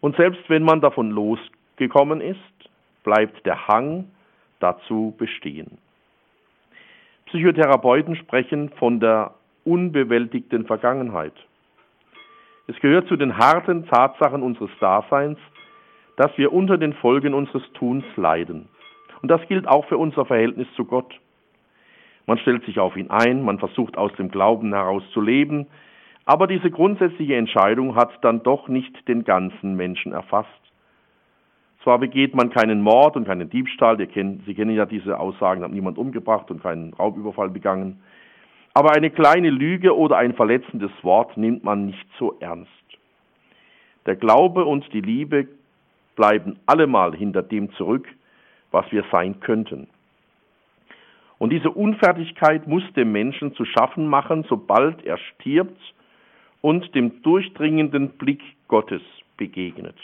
[0.00, 2.38] Und selbst wenn man davon losgekommen ist,
[3.02, 4.08] bleibt der Hang
[4.60, 5.78] dazu bestehen.
[7.26, 11.34] Psychotherapeuten sprechen von der unbewältigten Vergangenheit.
[12.68, 15.38] Es gehört zu den harten Tatsachen unseres Daseins,
[16.16, 18.68] dass wir unter den Folgen unseres Tuns leiden.
[19.22, 21.18] Und das gilt auch für unser Verhältnis zu Gott.
[22.26, 25.66] Man stellt sich auf ihn ein, man versucht aus dem Glauben heraus zu leben,
[26.24, 30.50] aber diese grundsätzliche Entscheidung hat dann doch nicht den ganzen Menschen erfasst.
[31.84, 35.98] Zwar begeht man keinen Mord und keinen Diebstahl, Sie kennen ja diese Aussagen, hat niemand
[35.98, 38.02] umgebracht und keinen Raubüberfall begangen,
[38.74, 42.70] aber eine kleine Lüge oder ein verletzendes Wort nimmt man nicht so ernst.
[44.04, 45.46] Der Glaube und die Liebe
[46.16, 48.08] bleiben allemal hinter dem zurück,
[48.76, 49.88] was wir sein könnten.
[51.38, 55.80] Und diese Unfertigkeit muss dem Menschen zu schaffen machen, sobald er stirbt
[56.60, 59.00] und dem durchdringenden Blick Gottes
[59.38, 59.96] begegnet.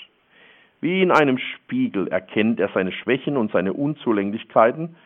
[0.80, 4.96] Wie in einem Spiegel erkennt er seine Schwächen und seine Unzulänglichkeiten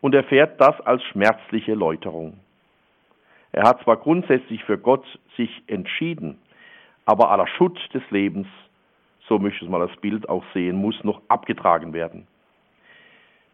[0.00, 2.38] und erfährt das als schmerzliche Läuterung.
[3.50, 5.04] Er hat zwar grundsätzlich für Gott
[5.36, 6.38] sich entschieden,
[7.04, 8.46] aber aller Schutt des Lebens,
[9.26, 12.28] so möchte mal das Bild auch sehen, muss noch abgetragen werden.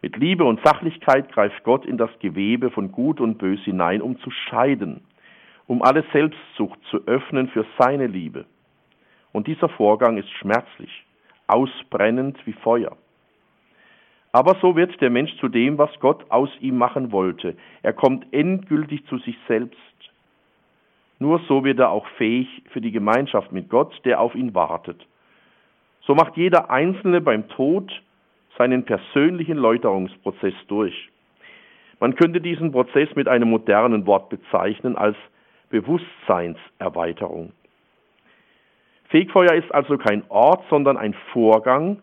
[0.04, 4.18] Mit Liebe und Sachlichkeit greift Gott in das Gewebe von Gut und Bös hinein, um
[4.20, 5.00] zu scheiden
[5.66, 8.44] um alle Selbstsucht zu öffnen für seine Liebe.
[9.32, 11.06] Und dieser Vorgang ist schmerzlich,
[11.46, 12.98] ausbrennend wie Feuer.
[14.30, 17.56] Aber so wird der Mensch zu dem, was Gott aus ihm machen wollte.
[17.82, 19.78] Er kommt endgültig zu sich selbst.
[21.18, 25.06] Nur so wird er auch fähig für die Gemeinschaft mit Gott, der auf ihn wartet.
[26.02, 27.90] So macht jeder Einzelne beim Tod
[28.58, 31.10] seinen persönlichen Läuterungsprozess durch.
[32.00, 35.16] Man könnte diesen Prozess mit einem modernen Wort bezeichnen als
[35.70, 37.52] Bewusstseinserweiterung.
[39.08, 42.02] Fegfeuer ist also kein Ort, sondern ein Vorgang,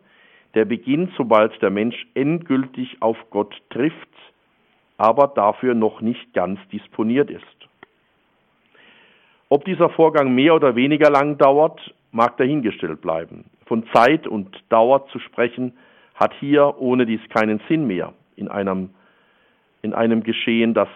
[0.53, 4.09] der beginnt, sobald der Mensch endgültig auf Gott trifft,
[4.97, 7.43] aber dafür noch nicht ganz disponiert ist.
[9.49, 13.45] Ob dieser Vorgang mehr oder weniger lang dauert, mag dahingestellt bleiben.
[13.65, 15.73] Von Zeit und Dauer zu sprechen,
[16.21, 18.91] hat hier ohne dies keinen Sinn mehr in einem,
[19.81, 20.87] in einem Geschehen, das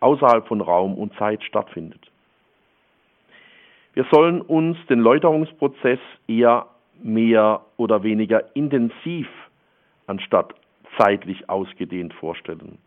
[0.00, 2.10] außerhalb von Raum und Zeit stattfindet.
[3.92, 6.66] Wir sollen uns den Läuterungsprozess eher
[7.00, 9.28] mehr oder weniger intensiv
[10.08, 10.52] anstatt
[10.98, 12.78] zeitlich ausgedehnt vorstellen.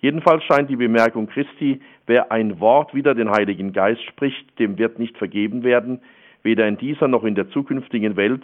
[0.00, 4.98] Jedenfalls scheint die Bemerkung Christi, wer ein Wort wider den Heiligen Geist spricht, dem wird
[4.98, 6.00] nicht vergeben werden,
[6.42, 8.42] weder in dieser noch in der zukünftigen Welt,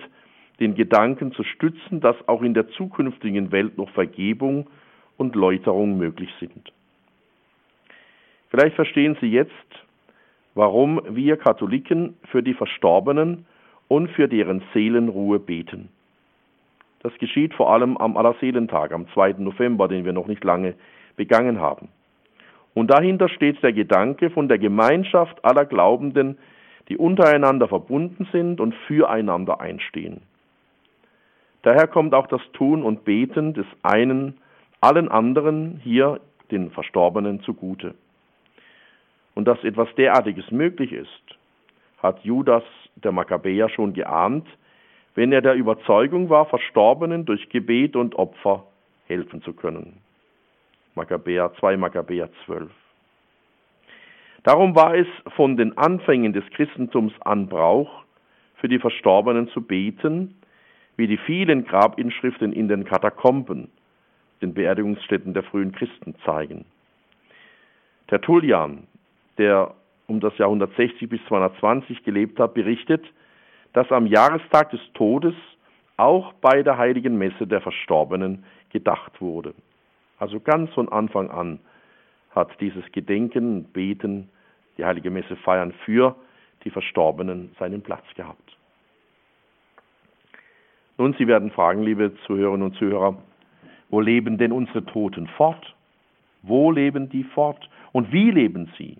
[0.60, 4.68] den Gedanken zu stützen, dass auch in der zukünftigen Welt noch Vergebung
[5.16, 6.72] und Läuterung möglich sind.
[8.50, 9.52] Vielleicht verstehen Sie jetzt,
[10.54, 13.46] warum wir Katholiken für die Verstorbenen
[13.88, 15.88] und für deren Seelenruhe beten.
[17.02, 19.34] Das geschieht vor allem am Allerseelentag, am 2.
[19.38, 20.74] November, den wir noch nicht lange
[21.16, 21.88] begangen haben.
[22.72, 26.38] Und dahinter steht der Gedanke von der Gemeinschaft aller Glaubenden,
[26.88, 30.22] die untereinander verbunden sind und füreinander einstehen.
[31.64, 34.38] Daher kommt auch das Tun und Beten des einen
[34.82, 37.94] allen anderen hier den Verstorbenen zugute.
[39.34, 41.08] Und dass etwas derartiges möglich ist,
[42.02, 42.62] hat Judas
[42.96, 44.46] der Makkabäer schon geahnt,
[45.14, 48.66] wenn er der Überzeugung war, Verstorbenen durch Gebet und Opfer
[49.06, 50.02] helfen zu können.
[50.94, 52.70] Makkabäer 2 Makkabäer 12.
[54.42, 58.04] Darum war es von den Anfängen des Christentums an Brauch,
[58.56, 60.36] für die Verstorbenen zu beten,
[60.96, 63.68] wie die vielen Grabinschriften in den Katakomben,
[64.42, 66.64] den Beerdigungsstätten der frühen Christen zeigen.
[68.08, 68.86] Tertullian,
[69.38, 69.74] der
[70.06, 73.04] um das Jahr 160 bis 220 gelebt hat, berichtet,
[73.72, 75.34] dass am Jahrestag des Todes
[75.96, 79.54] auch bei der heiligen Messe der Verstorbenen gedacht wurde.
[80.18, 81.60] Also ganz von Anfang an
[82.30, 84.28] hat dieses Gedenken, Beten,
[84.76, 86.16] die heilige Messe feiern für
[86.64, 88.43] die Verstorbenen seinen Platz gehabt.
[90.96, 93.16] Nun, Sie werden fragen, liebe Zuhörerinnen und Zuhörer,
[93.90, 95.74] wo leben denn unsere Toten fort?
[96.42, 97.68] Wo leben die fort?
[97.92, 98.96] Und wie leben sie?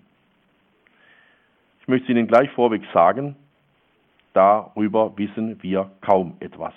[1.81, 3.35] Ich möchte Ihnen gleich vorweg sagen,
[4.33, 6.73] darüber wissen wir kaum etwas.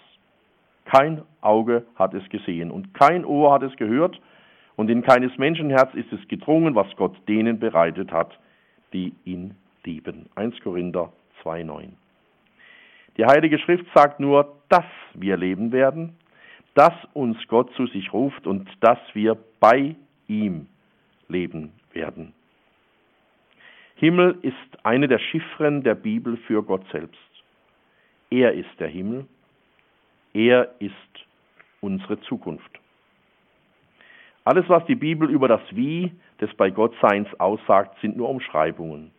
[0.84, 4.20] Kein Auge hat es gesehen und kein Ohr hat es gehört
[4.76, 8.38] und in keines Menschenherz ist es gedrungen, was Gott denen bereitet hat,
[8.92, 9.54] die ihn
[9.84, 10.26] lieben.
[10.34, 11.88] 1 Korinther 2,9.
[13.18, 16.16] Die Heilige Schrift sagt nur, dass wir leben werden,
[16.74, 19.96] dass uns Gott zu sich ruft und dass wir bei
[20.28, 20.68] ihm
[21.26, 22.32] leben werden.
[23.96, 27.18] Himmel ist eine der Chiffren der Bibel für Gott selbst.
[28.30, 29.26] Er ist der Himmel,
[30.32, 30.94] er ist
[31.80, 32.78] unsere Zukunft.
[34.44, 39.10] Alles, was die Bibel über das Wie des bei Gottseins aussagt, sind nur Umschreibungen.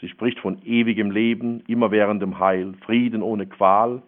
[0.00, 4.02] Sie spricht von ewigem Leben, immerwährendem Heil, Frieden ohne Qual,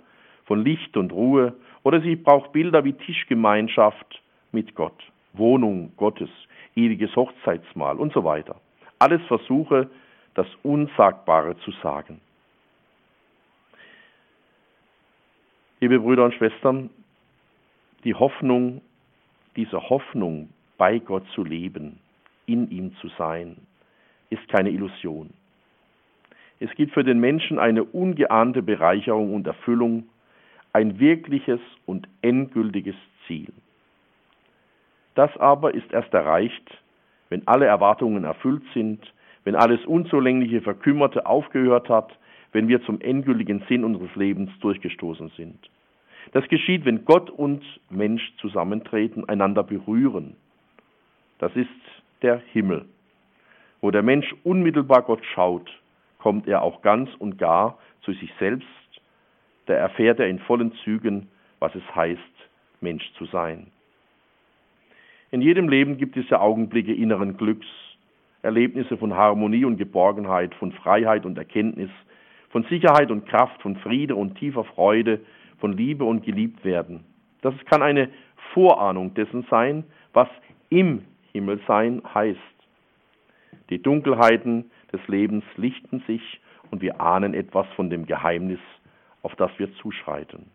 [0.45, 4.23] von Licht und Ruhe, oder sie braucht Bilder wie Tischgemeinschaft
[4.53, 4.99] mit Gott,
[5.33, 6.31] Wohnung Gottes,
[6.75, 8.61] ewiges Hochzeitsmahl und so weiter.
[8.99, 9.89] Alles Versuche,
[10.35, 12.21] das Unsagbare zu sagen.
[15.81, 16.91] Liebe Brüder und Schwestern,
[18.05, 18.81] die Hoffnung,
[19.57, 21.99] diese Hoffnung, bei Gott zu leben,
[22.47, 23.57] in ihm zu sein,
[24.31, 25.31] ist keine Illusion.
[26.61, 30.09] Es gibt für den Menschen eine ungeahnte Bereicherung und Erfüllung,
[30.73, 33.53] ein wirkliches und endgültiges Ziel.
[35.15, 36.71] Das aber ist erst erreicht,
[37.29, 39.01] wenn alle Erwartungen erfüllt sind,
[39.45, 42.17] wenn alles Unzulängliche, Verkümmerte aufgehört hat,
[42.53, 45.71] wenn wir zum endgültigen Sinn unseres Lebens durchgestoßen sind.
[46.33, 50.37] Das geschieht, wenn Gott und Mensch zusammentreten, einander berühren.
[51.39, 51.69] Das ist
[52.23, 52.85] der Himmel.
[53.81, 55.71] Wo der Mensch unmittelbar Gott schaut,
[56.19, 58.67] kommt er auch ganz und gar zu sich selbst,
[59.67, 61.29] da erfährt er in vollen Zügen,
[61.59, 62.21] was es heißt,
[62.81, 63.71] Mensch zu sein.
[65.31, 67.67] In jedem Leben gibt es ja Augenblicke inneren Glücks,
[68.43, 71.91] Erlebnisse von Harmonie und Geborgenheit, von Freiheit und Erkenntnis,
[72.51, 75.21] von Sicherheit und Kraft, von Friede und tiefer Freude,
[75.59, 77.05] von Liebe und Geliebtwerden.
[77.43, 78.09] Das kann eine
[78.55, 80.29] Vorahnung dessen sein, was
[80.71, 82.39] im Himmelsein heißt.
[83.71, 88.61] Die Dunkelheiten des Lebens lichten sich und wir ahnen etwas von dem Geheimnis,
[89.23, 90.47] auf das wir zuschreiten.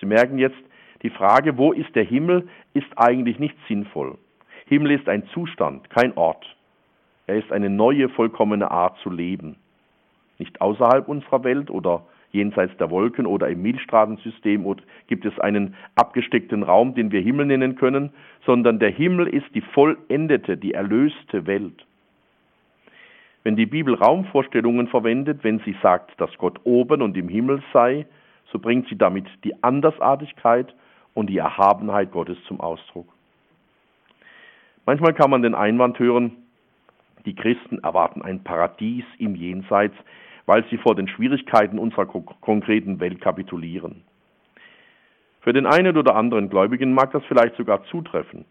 [0.00, 0.62] Sie merken jetzt,
[1.02, 4.18] die Frage, wo ist der Himmel, ist eigentlich nicht sinnvoll.
[4.66, 6.44] Himmel ist ein Zustand, kein Ort.
[7.26, 9.56] Er ist eine neue, vollkommene Art zu leben.
[10.38, 14.64] Nicht außerhalb unserer Welt oder jenseits der Wolken oder im Milchstraßensystem
[15.06, 18.10] gibt es einen abgesteckten Raum, den wir Himmel nennen können,
[18.46, 21.84] sondern der Himmel ist die vollendete, die erlöste Welt.
[23.44, 28.06] Wenn die Bibel Raumvorstellungen verwendet, wenn sie sagt, dass Gott oben und im Himmel sei,
[28.52, 30.74] so bringt sie damit die Andersartigkeit
[31.14, 33.08] und die Erhabenheit Gottes zum Ausdruck.
[34.86, 36.36] Manchmal kann man den Einwand hören,
[37.24, 39.94] die Christen erwarten ein Paradies im Jenseits,
[40.46, 44.02] weil sie vor den Schwierigkeiten unserer konkreten Welt kapitulieren.
[45.40, 48.44] Für den einen oder anderen Gläubigen mag das vielleicht sogar zutreffen.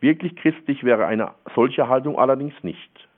[0.00, 3.08] Wirklich christlich wäre eine solche Haltung allerdings nicht.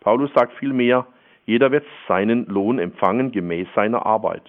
[0.00, 1.06] Paulus sagt vielmehr,
[1.46, 4.42] jeder wird seinen Lohn empfangen gemäß seiner Arbeit.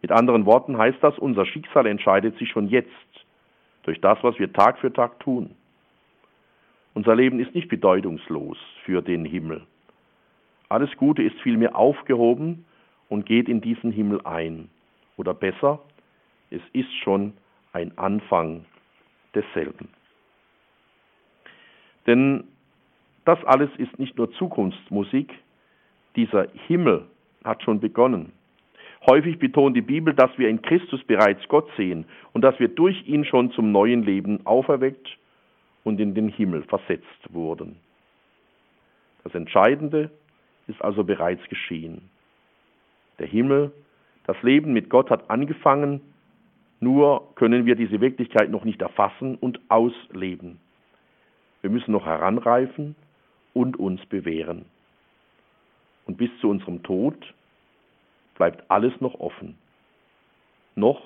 [0.00, 2.90] Mit anderen Worten heißt das, unser Schicksal entscheidet sich schon jetzt
[3.84, 5.54] durch das, was wir Tag für Tag tun.
[6.94, 9.62] Unser Leben ist nicht bedeutungslos für den Himmel.
[10.68, 12.64] Alles Gute ist vielmehr aufgehoben
[13.08, 14.70] und geht in diesen Himmel ein.
[15.16, 15.80] Oder besser,
[16.50, 17.34] es ist schon
[17.72, 18.64] ein Anfang
[19.34, 19.88] desselben.
[22.06, 22.44] Denn
[23.24, 25.32] das alles ist nicht nur Zukunftsmusik,
[26.16, 27.06] dieser Himmel
[27.44, 28.32] hat schon begonnen.
[29.06, 33.06] Häufig betont die Bibel, dass wir in Christus bereits Gott sehen und dass wir durch
[33.06, 35.18] ihn schon zum neuen Leben auferweckt
[35.82, 37.76] und in den Himmel versetzt wurden.
[39.24, 40.10] Das Entscheidende
[40.68, 42.10] ist also bereits geschehen.
[43.18, 43.72] Der Himmel,
[44.26, 46.00] das Leben mit Gott hat angefangen,
[46.78, 50.58] nur können wir diese Wirklichkeit noch nicht erfassen und ausleben.
[51.60, 52.96] Wir müssen noch heranreifen
[53.54, 54.64] und uns bewähren.
[56.06, 57.34] Und bis zu unserem Tod
[58.34, 59.56] bleibt alles noch offen.
[60.74, 61.00] Noch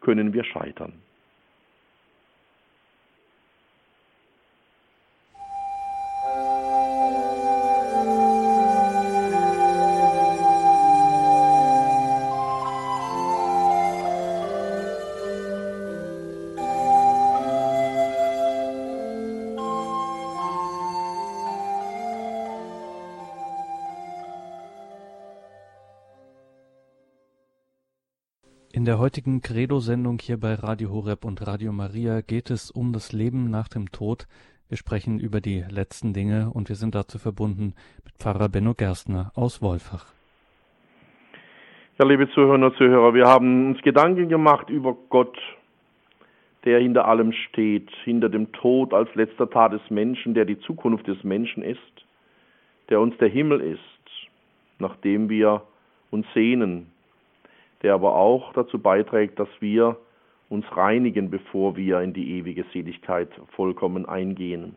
[0.00, 0.92] können wir scheitern.
[28.90, 33.48] Der heutigen Credo-Sendung hier bei Radio Horeb und Radio Maria geht es um das Leben
[33.48, 34.26] nach dem Tod.
[34.68, 37.74] Wir sprechen über die letzten Dinge und wir sind dazu verbunden
[38.04, 40.06] mit Pfarrer Benno Gerstner aus Wolfach.
[42.00, 45.38] Ja, liebe Zuhörer und Zuhörer, wir haben uns Gedanken gemacht über Gott,
[46.64, 51.06] der hinter allem steht, hinter dem Tod als letzter Tat des Menschen, der die Zukunft
[51.06, 51.78] des Menschen ist,
[52.88, 53.80] der uns der Himmel ist,
[54.80, 55.62] nach dem wir
[56.10, 56.90] uns sehnen,
[57.82, 59.96] der aber auch dazu beiträgt, dass wir
[60.48, 64.74] uns reinigen, bevor wir in die ewige Seligkeit vollkommen eingehen.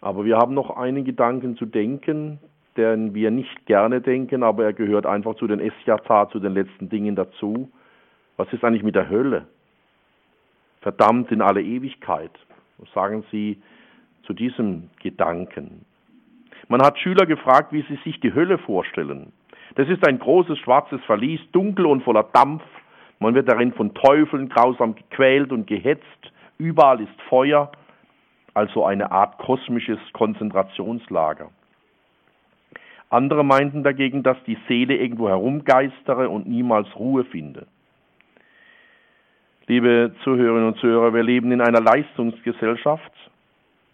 [0.00, 2.38] Aber wir haben noch einen Gedanken zu denken,
[2.76, 6.88] den wir nicht gerne denken, aber er gehört einfach zu den Eschata, zu den letzten
[6.88, 7.68] Dingen dazu.
[8.36, 9.48] Was ist eigentlich mit der Hölle?
[10.80, 12.30] Verdammt in alle Ewigkeit.
[12.78, 13.60] Was sagen Sie
[14.22, 15.84] zu diesem Gedanken?
[16.68, 19.32] Man hat Schüler gefragt, wie sie sich die Hölle vorstellen.
[19.74, 22.62] Das ist ein großes schwarzes Verlies, dunkel und voller Dampf.
[23.18, 26.32] Man wird darin von Teufeln grausam gequält und gehetzt.
[26.58, 27.70] Überall ist Feuer,
[28.54, 31.50] also eine Art kosmisches Konzentrationslager.
[33.10, 37.66] Andere meinten dagegen, dass die Seele irgendwo herumgeistere und niemals Ruhe finde.
[39.66, 43.12] Liebe Zuhörerinnen und Zuhörer, wir leben in einer Leistungsgesellschaft.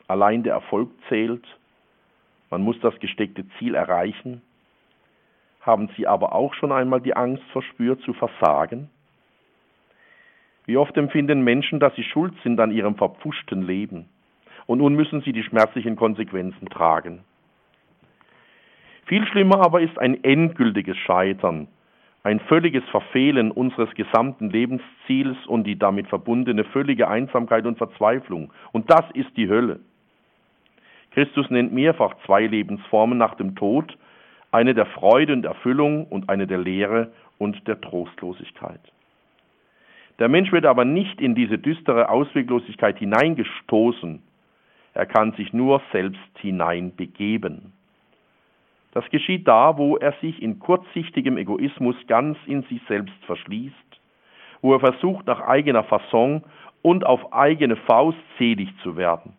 [0.09, 1.45] Allein der Erfolg zählt.
[2.51, 4.43] Man muss das gesteckte Ziel erreichen.
[5.65, 8.91] Haben Sie aber auch schon einmal die Angst verspürt zu versagen?
[10.67, 14.09] Wie oft empfinden Menschen, dass sie schuld sind an ihrem verpfuschten Leben
[14.67, 17.21] und nun müssen sie die schmerzlichen Konsequenzen tragen.
[19.07, 21.69] Viel schlimmer aber ist ein endgültiges Scheitern,
[22.23, 28.51] ein völliges Verfehlen unseres gesamten Lebensziels und die damit verbundene völlige Einsamkeit und Verzweiflung.
[28.73, 29.81] Und das ist die Hölle.
[31.11, 33.97] Christus nennt mehrfach zwei Lebensformen nach dem Tod
[34.55, 38.81] eine der Freude und Erfüllung und eine der Leere und der Trostlosigkeit.
[40.21, 44.23] Der Mensch wird aber nicht in diese düstere Ausweglosigkeit hineingestoßen,
[44.95, 47.73] er kann sich nur selbst hineinbegeben.
[48.93, 53.75] Das geschieht da, wo er sich in kurzsichtigem Egoismus ganz in sich selbst verschließt,
[54.63, 56.45] wo er versucht, nach eigener Fasson
[56.81, 59.33] und auf eigene Faust selig zu werden.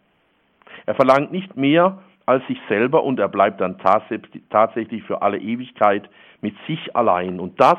[0.86, 6.10] Er verlangt nicht mehr als sich selber und er bleibt dann tatsächlich für alle Ewigkeit
[6.42, 7.40] mit sich allein.
[7.40, 7.78] Und das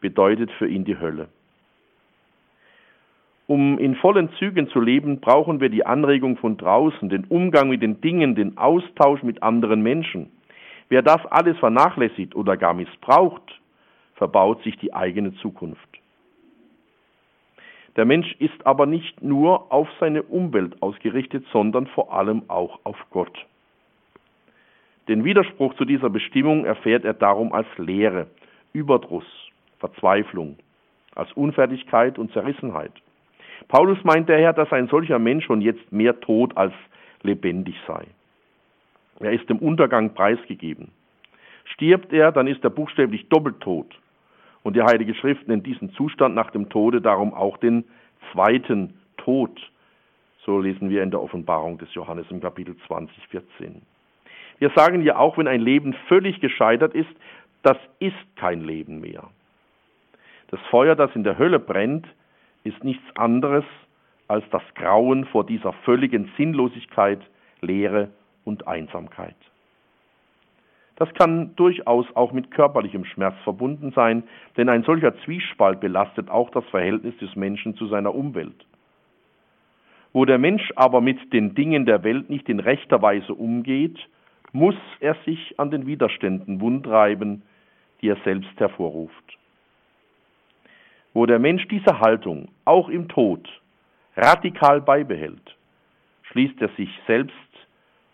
[0.00, 1.28] bedeutet für ihn die Hölle.
[3.46, 7.82] Um in vollen Zügen zu leben, brauchen wir die Anregung von draußen, den Umgang mit
[7.82, 10.30] den Dingen, den Austausch mit anderen Menschen.
[10.90, 13.60] Wer das alles vernachlässigt oder gar missbraucht,
[14.16, 15.88] verbaut sich die eigene Zukunft.
[17.96, 22.96] Der Mensch ist aber nicht nur auf seine Umwelt ausgerichtet, sondern vor allem auch auf
[23.10, 23.46] Gott.
[25.08, 28.26] Den Widerspruch zu dieser Bestimmung erfährt er darum als Leere,
[28.74, 29.24] Überdruss,
[29.78, 30.56] Verzweiflung,
[31.14, 32.92] als Unfertigkeit und Zerrissenheit.
[33.68, 36.74] Paulus meint daher, dass ein solcher Mensch schon jetzt mehr tot als
[37.22, 38.06] lebendig sei.
[39.20, 40.90] Er ist dem Untergang preisgegeben.
[41.64, 43.98] Stirbt er, dann ist er buchstäblich doppelt tot.
[44.62, 47.84] Und die Heilige Schrift nennt diesen Zustand nach dem Tode darum auch den
[48.32, 49.58] zweiten Tod.
[50.44, 53.82] So lesen wir in der Offenbarung des Johannes im Kapitel 20, 14.
[54.58, 57.10] Wir sagen ja auch, wenn ein Leben völlig gescheitert ist,
[57.62, 59.24] das ist kein Leben mehr.
[60.48, 62.06] Das Feuer, das in der Hölle brennt,
[62.64, 63.64] ist nichts anderes
[64.26, 67.20] als das Grauen vor dieser völligen Sinnlosigkeit,
[67.60, 68.10] Leere
[68.44, 69.36] und Einsamkeit.
[70.96, 74.24] Das kann durchaus auch mit körperlichem Schmerz verbunden sein,
[74.56, 78.66] denn ein solcher Zwiespalt belastet auch das Verhältnis des Menschen zu seiner Umwelt.
[80.12, 83.98] Wo der Mensch aber mit den Dingen der Welt nicht in rechter Weise umgeht,
[84.52, 87.42] muss er sich an den Widerständen wundreiben,
[88.00, 89.38] die er selbst hervorruft
[91.18, 93.48] wo der Mensch diese Haltung auch im Tod
[94.16, 95.56] radikal beibehält,
[96.22, 97.34] schließt er sich selbst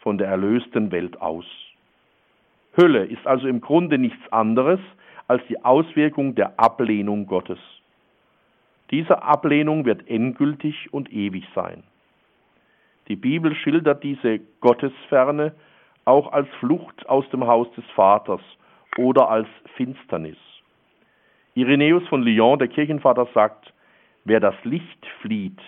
[0.00, 1.44] von der erlösten Welt aus.
[2.76, 4.80] Hölle ist also im Grunde nichts anderes
[5.28, 7.58] als die Auswirkung der Ablehnung Gottes.
[8.90, 11.82] Diese Ablehnung wird endgültig und ewig sein.
[13.08, 15.52] Die Bibel schildert diese Gottesferne
[16.04, 18.40] auch als Flucht aus dem Haus des Vaters
[18.98, 20.36] oder als Finsternis.
[21.54, 23.72] Irenäus von Lyon, der Kirchenvater, sagt,
[24.24, 25.60] wer das Licht flieht,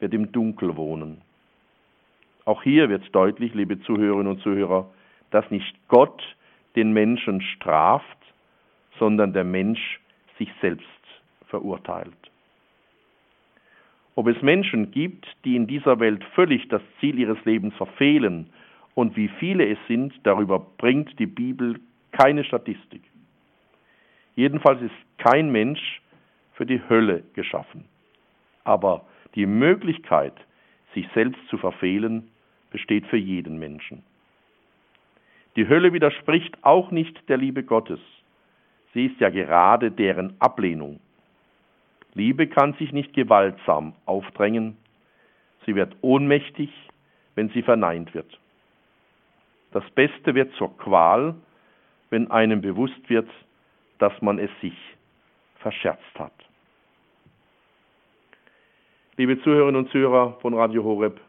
[0.00, 1.22] wird im Dunkel wohnen.
[2.44, 4.90] Auch hier wird deutlich, liebe Zuhörerinnen und Zuhörer,
[5.30, 6.22] dass nicht Gott
[6.74, 8.18] den Menschen straft,
[8.98, 10.00] sondern der Mensch
[10.38, 10.86] sich selbst
[11.46, 12.12] verurteilt.
[14.16, 18.50] Ob es Menschen gibt, die in dieser Welt völlig das Ziel ihres Lebens verfehlen
[18.94, 21.80] und wie viele es sind, darüber bringt die Bibel
[22.12, 23.02] keine Statistik.
[24.34, 26.00] Jedenfalls ist kein Mensch
[26.54, 27.84] für die Hölle geschaffen.
[28.64, 30.34] Aber die Möglichkeit,
[30.94, 32.30] sich selbst zu verfehlen,
[32.70, 34.02] besteht für jeden Menschen.
[35.56, 38.00] Die Hölle widerspricht auch nicht der Liebe Gottes.
[38.94, 41.00] Sie ist ja gerade deren Ablehnung.
[42.14, 44.76] Liebe kann sich nicht gewaltsam aufdrängen.
[45.66, 46.70] Sie wird ohnmächtig,
[47.34, 48.39] wenn sie verneint wird.
[49.72, 51.34] Das Beste wird zur Qual,
[52.10, 53.28] wenn einem bewusst wird,
[53.98, 54.74] dass man es sich
[55.56, 56.32] verscherzt hat.
[59.16, 61.20] Liebe Zuhörerinnen und Zuhörer von Radio Horeb,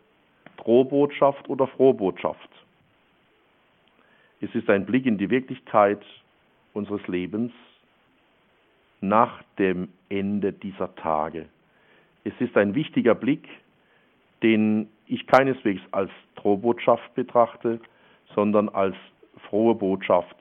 [0.57, 2.49] Drohbotschaft oder Frohbotschaft?
[4.39, 6.01] Es ist ein Blick in die Wirklichkeit
[6.73, 7.51] unseres Lebens
[9.01, 11.47] nach dem Ende dieser Tage.
[12.23, 13.47] Es ist ein wichtiger Blick,
[14.41, 17.79] den ich keineswegs als Drohbotschaft betrachte,
[18.35, 18.95] sondern als
[19.49, 20.35] frohe Botschaft,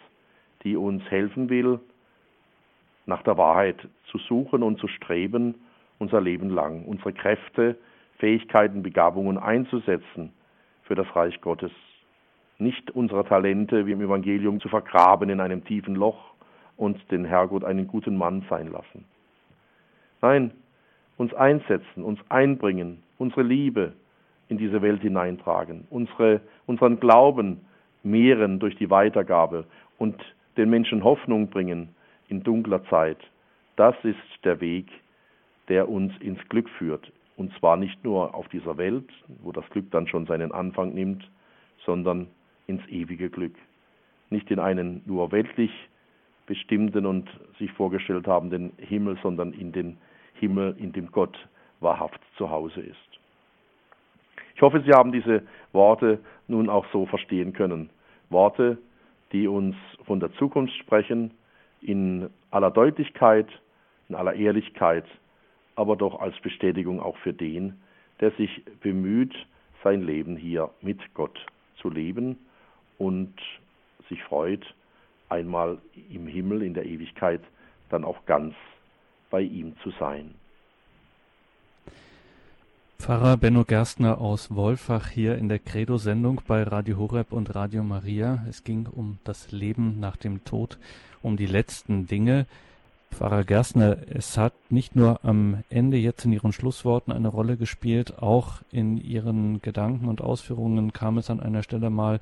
[0.62, 1.80] die uns helfen will,
[3.06, 3.76] nach der Wahrheit
[4.10, 5.54] zu suchen und zu streben,
[5.98, 7.76] unser Leben lang, unsere Kräfte,
[8.18, 10.32] Fähigkeiten, Begabungen einzusetzen
[10.82, 11.72] für das Reich Gottes.
[12.58, 16.34] Nicht unsere Talente wie im Evangelium zu vergraben in einem tiefen Loch
[16.76, 19.04] und den Herrgott einen guten Mann sein lassen.
[20.22, 20.52] Nein,
[21.16, 23.92] uns einsetzen, uns einbringen, unsere Liebe
[24.48, 27.60] in diese Welt hineintragen, unsere, unseren Glauben
[28.02, 29.64] mehren durch die Weitergabe
[29.98, 30.16] und
[30.56, 31.94] den Menschen Hoffnung bringen
[32.28, 33.18] in dunkler Zeit.
[33.76, 34.86] Das ist der Weg,
[35.68, 37.12] der uns ins Glück führt.
[37.36, 39.08] Und zwar nicht nur auf dieser Welt,
[39.42, 41.28] wo das Glück dann schon seinen Anfang nimmt,
[41.86, 42.26] sondern
[42.66, 43.54] ins ewige Glück.
[44.28, 45.70] Nicht in einen nur weltlich
[46.46, 47.28] bestimmten und
[47.58, 49.96] sich vorgestellt habenden Himmel, sondern in den
[50.34, 51.36] Himmel, in dem Gott
[51.80, 52.96] wahrhaft zu Hause ist.
[54.54, 55.42] Ich hoffe, Sie haben diese
[55.72, 56.18] Worte
[56.50, 57.90] nun auch so verstehen können.
[58.28, 58.78] Worte,
[59.32, 59.76] die uns
[60.06, 61.32] von der Zukunft sprechen,
[61.80, 63.48] in aller Deutlichkeit,
[64.08, 65.04] in aller Ehrlichkeit,
[65.76, 67.80] aber doch als Bestätigung auch für den,
[68.20, 69.34] der sich bemüht,
[69.82, 71.38] sein Leben hier mit Gott
[71.76, 72.38] zu leben
[72.98, 73.34] und
[74.08, 74.62] sich freut,
[75.28, 75.78] einmal
[76.10, 77.40] im Himmel, in der Ewigkeit,
[77.88, 78.54] dann auch ganz
[79.30, 80.34] bei ihm zu sein.
[83.00, 88.44] Pfarrer Benno Gerstner aus Wolfach hier in der Credo-Sendung bei Radio Horeb und Radio Maria.
[88.46, 90.76] Es ging um das Leben nach dem Tod,
[91.22, 92.44] um die letzten Dinge.
[93.10, 98.22] Pfarrer Gerstner, es hat nicht nur am Ende jetzt in Ihren Schlussworten eine Rolle gespielt,
[98.22, 102.20] auch in Ihren Gedanken und Ausführungen kam es an einer Stelle mal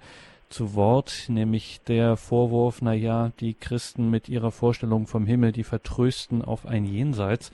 [0.48, 5.64] zu Wort, nämlich der Vorwurf, na ja, die Christen mit ihrer Vorstellung vom Himmel, die
[5.64, 7.50] vertrösten auf ein Jenseits.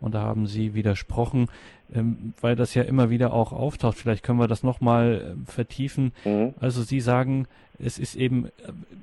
[0.00, 1.48] Und da haben Sie widersprochen,
[1.94, 3.96] ähm, weil das ja immer wieder auch auftaucht.
[3.96, 6.12] Vielleicht können wir das nochmal äh, vertiefen.
[6.24, 6.54] Mhm.
[6.60, 7.46] Also Sie sagen,
[7.78, 8.50] es ist eben, äh,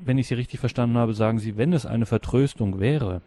[0.03, 3.21] wenn ich Sie richtig verstanden habe, sagen Sie, wenn es eine Vertröstung wäre,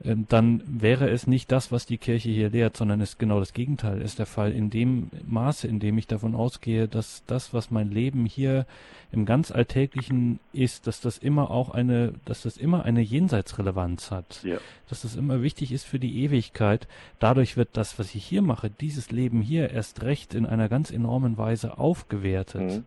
[0.00, 4.00] dann wäre es nicht das, was die Kirche hier lehrt, sondern es genau das Gegenteil
[4.00, 4.52] ist der Fall.
[4.52, 8.64] In dem Maße, in dem ich davon ausgehe, dass das, was mein Leben hier
[9.10, 14.44] im ganz Alltäglichen ist, dass das immer auch eine, dass das immer eine Jenseitsrelevanz hat.
[14.44, 14.58] Ja.
[14.88, 16.86] Dass das immer wichtig ist für die Ewigkeit.
[17.18, 20.92] Dadurch wird das, was ich hier mache, dieses Leben hier erst recht in einer ganz
[20.92, 22.70] enormen Weise aufgewertet.
[22.70, 22.84] Mhm.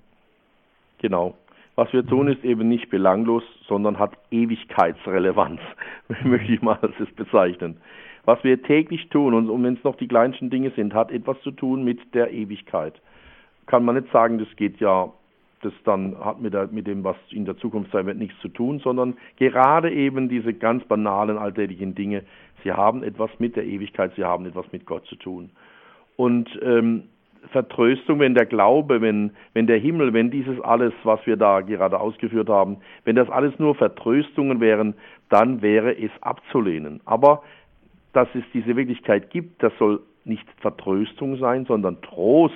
[0.99, 1.35] Genau.
[1.75, 5.61] Was wir tun, ist eben nicht belanglos, sondern hat Ewigkeitsrelevanz,
[6.23, 7.77] möchte ich mal das bezeichnen.
[8.25, 11.51] Was wir täglich tun, und, wenn es noch die kleinsten Dinge sind, hat etwas zu
[11.51, 12.93] tun mit der Ewigkeit.
[13.65, 15.11] Kann man nicht sagen, das geht ja,
[15.61, 18.49] das dann hat mit, der, mit dem, was in der Zukunft sein wird, nichts zu
[18.49, 22.23] tun, sondern gerade eben diese ganz banalen alltäglichen Dinge,
[22.63, 25.49] sie haben etwas mit der Ewigkeit, sie haben etwas mit Gott zu tun.
[26.15, 27.03] Und ähm,
[27.49, 31.99] Vertröstung, wenn der Glaube, wenn, wenn der Himmel, wenn dieses alles, was wir da gerade
[31.99, 34.93] ausgeführt haben, wenn das alles nur Vertröstungen wären,
[35.29, 37.01] dann wäre es abzulehnen.
[37.05, 37.43] Aber
[38.13, 42.55] dass es diese Wirklichkeit gibt, das soll nicht Vertröstung sein, sondern Trost.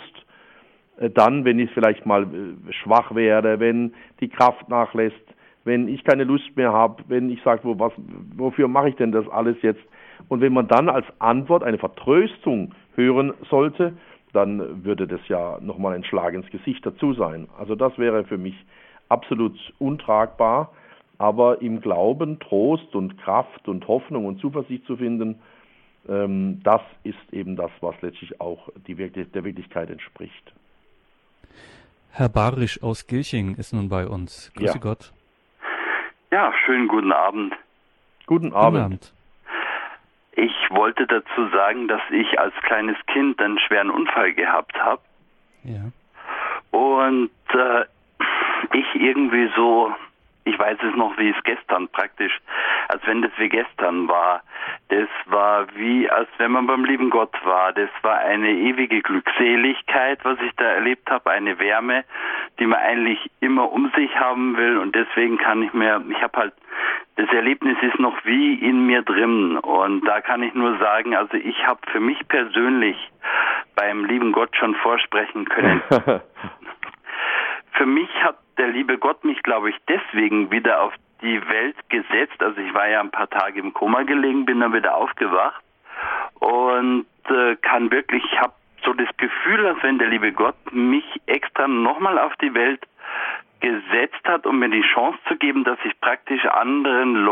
[0.97, 5.15] Äh, dann, wenn ich vielleicht mal äh, schwach werde, wenn die Kraft nachlässt,
[5.63, 7.91] wenn ich keine Lust mehr habe, wenn ich sage, wo,
[8.36, 9.81] wofür mache ich denn das alles jetzt?
[10.27, 13.93] Und wenn man dann als Antwort eine Vertröstung hören sollte,
[14.36, 17.47] dann würde das ja nochmal ein Schlag ins Gesicht dazu sein.
[17.57, 18.55] Also das wäre für mich
[19.09, 20.71] absolut untragbar.
[21.17, 25.39] Aber im Glauben Trost und Kraft und Hoffnung und Zuversicht zu finden,
[26.09, 30.53] ähm, das ist eben das, was letztlich auch die, der Wirklichkeit entspricht.
[32.11, 34.51] Herr Barisch aus Gilching ist nun bei uns.
[34.55, 34.79] Grüße ja.
[34.79, 35.13] Gott.
[36.31, 37.53] Ja, schönen guten Abend.
[38.25, 38.73] Guten Abend.
[38.73, 39.14] Guten Abend.
[40.36, 45.01] Ich wollte dazu sagen, dass ich als kleines Kind einen schweren Unfall gehabt habe.
[45.63, 45.91] Ja.
[46.71, 47.86] Und äh,
[48.73, 49.93] ich irgendwie so,
[50.45, 52.39] ich weiß es noch, wie es gestern praktisch,
[52.87, 54.41] als wenn das wie gestern war.
[54.89, 57.73] Das war wie, als wenn man beim lieben Gott war.
[57.73, 62.05] Das war eine ewige Glückseligkeit, was ich da erlebt habe, eine Wärme,
[62.59, 64.77] die man eigentlich immer um sich haben will.
[64.77, 66.53] Und deswegen kann ich mir, ich habe halt
[67.17, 69.57] das Erlebnis ist noch wie in mir drin.
[69.57, 72.97] Und da kann ich nur sagen, also ich habe für mich persönlich
[73.75, 75.81] beim lieben Gott schon vorsprechen können.
[77.71, 82.41] für mich hat der liebe Gott mich, glaube ich, deswegen wieder auf die Welt gesetzt.
[82.41, 85.63] Also ich war ja ein paar Tage im Koma gelegen, bin dann wieder aufgewacht
[86.39, 88.53] und äh, kann wirklich, ich habe
[88.83, 92.85] so das Gefühl, als wenn der liebe Gott mich extra nochmal auf die Welt
[93.59, 97.25] gesetzt hat, um mir die Chance zu geben, dass ich praktisch anderen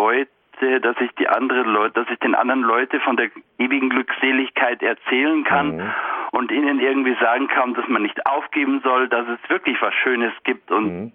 [0.61, 4.81] Leute dass ich die anderen Leute, dass ich den anderen Leute von der ewigen Glückseligkeit
[4.81, 5.91] erzählen kann mhm.
[6.31, 10.33] und ihnen irgendwie sagen kann, dass man nicht aufgeben soll, dass es wirklich was Schönes
[10.43, 11.11] gibt und mhm.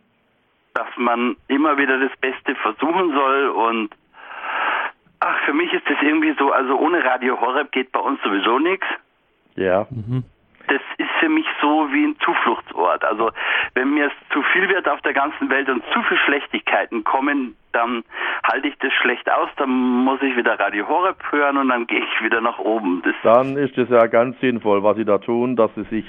[0.75, 3.95] dass man immer wieder das Beste versuchen soll und
[5.21, 8.59] ach, für mich ist das irgendwie so, also ohne Radio Horeb geht bei uns sowieso
[8.59, 8.87] nichts.
[9.57, 9.87] Ja.
[9.91, 10.25] Mhm
[10.69, 13.05] das ist für mich so wie ein Zufluchtsort.
[13.05, 13.31] Also
[13.75, 17.57] wenn mir es zu viel wird auf der ganzen Welt und zu viele Schlechtigkeiten kommen,
[17.73, 18.05] dann
[18.43, 22.01] halte ich das schlecht aus, dann muss ich wieder Radio Horeb hören und dann gehe
[22.01, 23.03] ich wieder nach oben.
[23.05, 26.07] Das dann ist es ja ganz sinnvoll, was Sie da tun, dass Sie sich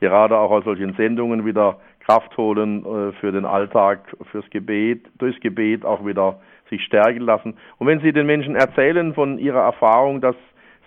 [0.00, 5.40] gerade auch aus solchen Sendungen wieder Kraft holen äh, für den Alltag, fürs Gebet, durchs
[5.40, 6.40] Gebet auch wieder
[6.70, 7.56] sich stärken lassen.
[7.78, 10.34] Und wenn Sie den Menschen erzählen von Ihrer Erfahrung, dass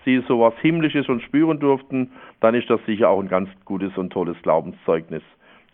[0.06, 4.10] Sie sowas Himmlisches schon spüren durften, dann ist das sicher auch ein ganz gutes und
[4.10, 5.22] tolles Glaubenszeugnis.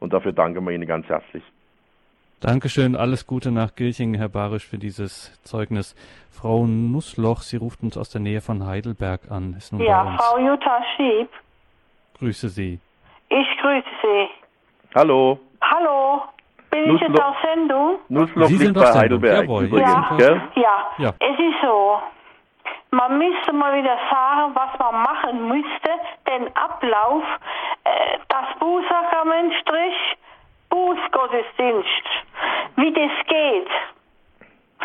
[0.00, 1.44] Und dafür danken wir Ihnen ganz herzlich.
[2.40, 5.94] Dankeschön, alles Gute nach Gilching, Herr Barisch, für dieses Zeugnis.
[6.28, 9.54] Frau Nussloch, sie ruft uns aus der Nähe von Heidelberg an.
[9.56, 11.28] Ist nun ja, Frau Jutta Schieb.
[12.18, 12.80] Grüße Sie.
[13.28, 14.28] Ich grüße Sie.
[14.96, 15.38] Hallo.
[15.60, 16.22] Hallo.
[16.70, 17.98] Bin Nussloch, ich jetzt auf Sendung?
[18.08, 19.42] Nussloch Sie sind bei Heidelberg.
[19.42, 20.50] Jawohl, ja, ja.
[20.98, 21.98] ja, es ist so.
[22.90, 25.90] Man müsste mal wieder sagen, was man machen müsste,
[26.28, 27.24] den Ablauf,
[27.84, 29.54] äh, das Bußsakrament
[30.68, 32.08] Bußgottesdienst,
[32.76, 33.68] wie das geht.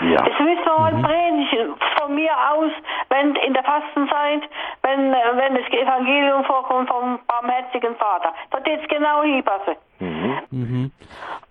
[0.01, 0.17] Ja.
[0.17, 1.01] Das müssen wir mal mhm.
[1.01, 1.75] predigen.
[1.99, 2.71] Von mir aus,
[3.09, 4.43] wenn in der Fastenzeit,
[4.83, 8.33] wenn wenn das Evangelium vorkommt vom barmherzigen Vater.
[8.51, 9.75] Da jetzt genau hinpassen.
[9.99, 10.37] Mhm.
[10.51, 10.91] Mhm.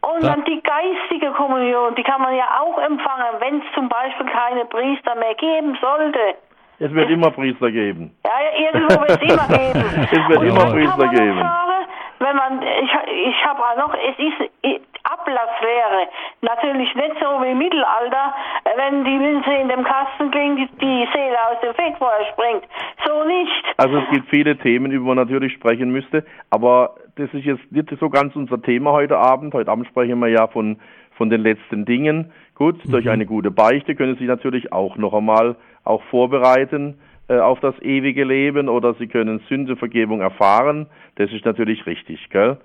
[0.01, 4.27] Und dann die geistige Kommunion, die kann man ja auch empfangen, wenn es zum Beispiel
[4.27, 6.37] keine Priester mehr geben sollte.
[6.79, 8.15] Es wird immer Priester geben.
[8.25, 10.09] Ja, irgendwo wird es immer geben.
[10.13, 11.66] es wird Und immer Priester geben.
[12.19, 12.91] Wenn man, ich,
[13.29, 14.51] ich habe auch noch, es ist
[15.05, 16.09] Ablasslehre.
[16.43, 18.35] Natürlich nicht so wie im Mittelalter,
[18.77, 22.65] wenn die Münze in dem Kasten klingt, die, die Seele aus dem Fegfeuer springt.
[23.05, 23.65] So nicht.
[23.77, 27.71] Also es gibt viele Themen, über die man natürlich sprechen müsste, aber das ist jetzt
[27.71, 29.55] nicht so ganz unser Thema heute Abend.
[29.55, 30.79] Heute Abend sprechen wir ja von,
[31.17, 32.33] von den letzten Dingen.
[32.55, 32.91] Gut, mhm.
[32.91, 37.79] durch eine gute Beichte können Sie natürlich auch noch einmal auch vorbereiten äh, auf das
[37.81, 40.87] ewige Leben oder Sie können Sündevergebung erfahren.
[41.17, 42.59] Das ist natürlich richtig, gell?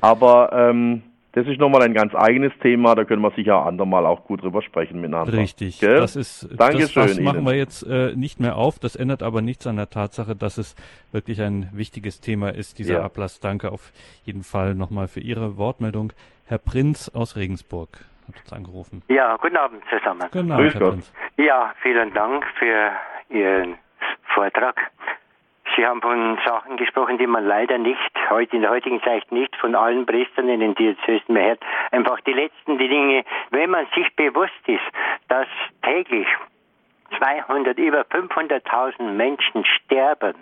[0.00, 1.02] Aber ähm,
[1.32, 4.62] das ist nochmal ein ganz eigenes Thema, da können wir sicher andermal auch gut drüber
[4.62, 5.32] sprechen miteinander.
[5.32, 6.00] Richtig, Gell?
[6.00, 8.80] das ist Dankeschön das, das machen wir jetzt äh, nicht mehr auf.
[8.80, 10.74] Das ändert aber nichts an der Tatsache, dass es
[11.12, 13.02] wirklich ein wichtiges Thema ist, dieser ja.
[13.02, 13.38] Ablass.
[13.38, 13.92] Danke auf
[14.24, 16.12] jeden Fall nochmal für Ihre Wortmeldung.
[16.46, 19.02] Herr Prinz aus Regensburg hat uns angerufen.
[19.08, 20.28] Ja, guten Abend zusammen.
[20.32, 21.12] Guten Abend, Herr Prinz.
[21.36, 22.90] Ja, vielen Dank für
[23.28, 23.76] Ihren
[24.34, 24.90] Vortrag.
[25.76, 29.54] Sie haben von Sachen gesprochen, die man leider nicht, heute in der heutigen Zeit nicht
[29.56, 31.60] von allen Priestern in den Diözesen mehr hört.
[31.92, 34.82] Einfach die letzten Dinge, wenn man sich bewusst ist,
[35.28, 35.46] dass
[35.82, 36.26] täglich
[37.18, 40.34] 200, über 500.000 Menschen sterben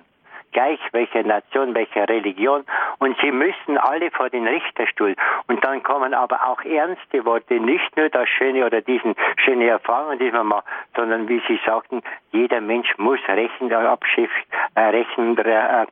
[0.52, 2.64] gleich welcher Nation, welcher Religion.
[2.98, 5.14] Und sie müssen alle vor den Richterstuhl.
[5.46, 10.18] Und dann kommen aber auch ernste Worte, nicht nur das Schöne oder diesen schöne Erfahrungen,
[10.18, 10.64] die man macht,
[10.96, 14.30] sondern wie Sie sagten, jeder Mensch muss Rechen, Abschiff,
[14.74, 15.86] äh, Rechen, äh,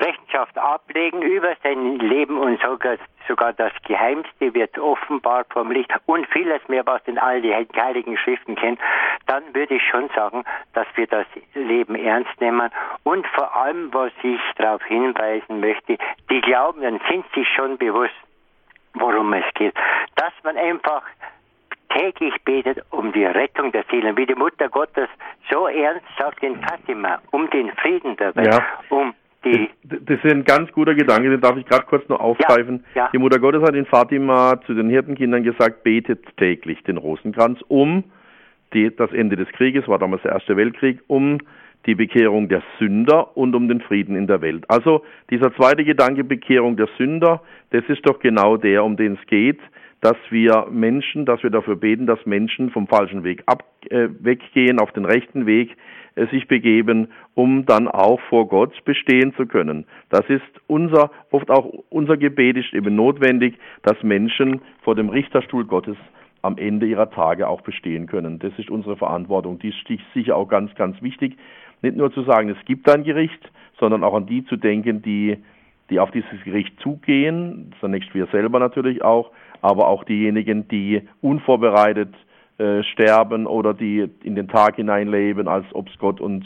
[0.00, 2.96] Rechenschaft ablegen über sein Leben und sogar,
[3.28, 8.16] sogar das Geheimste wird offenbar vom Licht und vieles mehr, was denn all die heiligen
[8.16, 8.78] Schriften kennen,
[9.26, 12.70] dann würde ich schon sagen, dass wir das Leben ernst nehmen
[13.04, 15.98] und vor allem, was ich darauf hinweisen möchte,
[16.30, 18.14] die Glaubenden sind sich schon bewusst,
[18.94, 19.74] worum es geht,
[20.16, 21.02] dass man einfach
[21.90, 25.08] täglich betet um die Rettung der Seelen, wie die Mutter Gottes
[25.50, 28.66] so ernst sagt in Fatima, um den Frieden der Welt, ja.
[28.88, 32.84] um die das ist ein ganz guter Gedanke, den darf ich gerade kurz noch aufgreifen.
[32.94, 33.10] Ja, ja.
[33.12, 38.04] Die Mutter Gottes hat in Fatima zu den Hirtenkindern gesagt, betet täglich den Rosenkranz um
[38.72, 41.38] die, das Ende des Krieges, war damals der Erste Weltkrieg, um
[41.86, 44.64] die Bekehrung der Sünder und um den Frieden in der Welt.
[44.68, 49.26] Also dieser zweite Gedanke, Bekehrung der Sünder, das ist doch genau der, um den es
[49.26, 49.58] geht,
[50.02, 54.78] dass wir Menschen, dass wir dafür beten, dass Menschen vom falschen Weg ab, äh, weggehen,
[54.78, 55.76] auf den rechten Weg
[56.30, 59.86] sich begeben, um dann auch vor Gott bestehen zu können.
[60.10, 65.64] Das ist unser, oft auch unser Gebet ist eben notwendig, dass Menschen vor dem Richterstuhl
[65.64, 65.96] Gottes
[66.42, 68.38] am Ende ihrer Tage auch bestehen können.
[68.38, 69.58] Das ist unsere Verantwortung.
[69.58, 69.76] Die ist
[70.14, 71.36] sicher auch ganz, ganz wichtig.
[71.82, 75.38] Nicht nur zu sagen, es gibt ein Gericht, sondern auch an die zu denken, die,
[75.90, 77.74] die auf dieses Gericht zugehen.
[77.80, 79.30] Zunächst wir selber natürlich auch,
[79.62, 82.14] aber auch diejenigen, die unvorbereitet
[82.60, 86.44] äh, sterben oder die in den Tag hineinleben, als ob es Gott und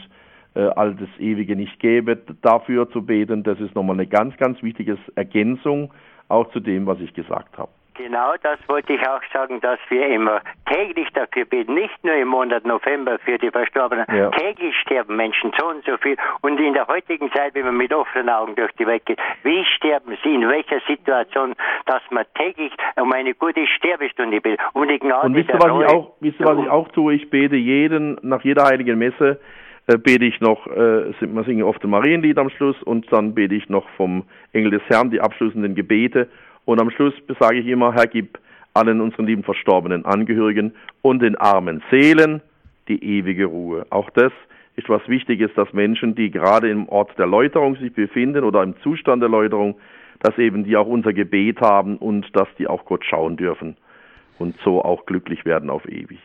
[0.55, 2.17] äh, all das Ewige nicht gäbe.
[2.41, 5.93] Dafür zu beten, das ist nochmal eine ganz, ganz wichtige Ergänzung
[6.29, 7.71] auch zu dem, was ich gesagt habe.
[7.95, 12.29] Genau das wollte ich auch sagen, dass wir immer täglich dafür beten, nicht nur im
[12.29, 14.05] Monat November für die Verstorbenen.
[14.13, 14.31] Ja.
[14.31, 16.17] Täglich sterben Menschen so und so viel.
[16.41, 19.65] Und in der heutigen Zeit, wenn man mit offenen Augen durch die Welt geht, wie
[19.77, 21.55] sterben sie, in welcher Situation,
[21.87, 24.61] dass man täglich um eine gute Sterbestunde betet.
[24.75, 27.15] Gnade und wisst ihr, was, ich auch, wisst ihr, was ich auch tue?
[27.15, 29.41] Ich bete jeden, nach jeder heiligen Messe,
[29.87, 33.55] äh, bete ich noch, äh, wir singen oft ein Marienlied am Schluss und dann bete
[33.55, 36.29] ich noch vom Engel des Herrn die abschließenden Gebete
[36.65, 38.39] und am Schluss sage ich immer, Herr, gib
[38.75, 42.41] allen unseren lieben verstorbenen Angehörigen und den armen Seelen
[42.89, 43.87] die ewige Ruhe.
[43.91, 44.33] Auch das
[44.77, 48.75] ist was Wichtiges, dass Menschen, die gerade im Ort der Läuterung sich befinden oder im
[48.83, 49.77] Zustand der Läuterung,
[50.21, 53.77] dass eben die auch unser Gebet haben und dass die auch Gott schauen dürfen
[54.39, 56.19] und so auch glücklich werden auf ewig.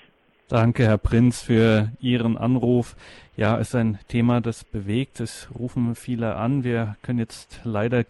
[0.49, 2.95] Danke, Herr Prinz, für Ihren Anruf.
[3.37, 5.19] Ja, ist ein Thema, das bewegt.
[5.19, 6.63] Es rufen viele an.
[6.63, 8.03] Wir können jetzt leider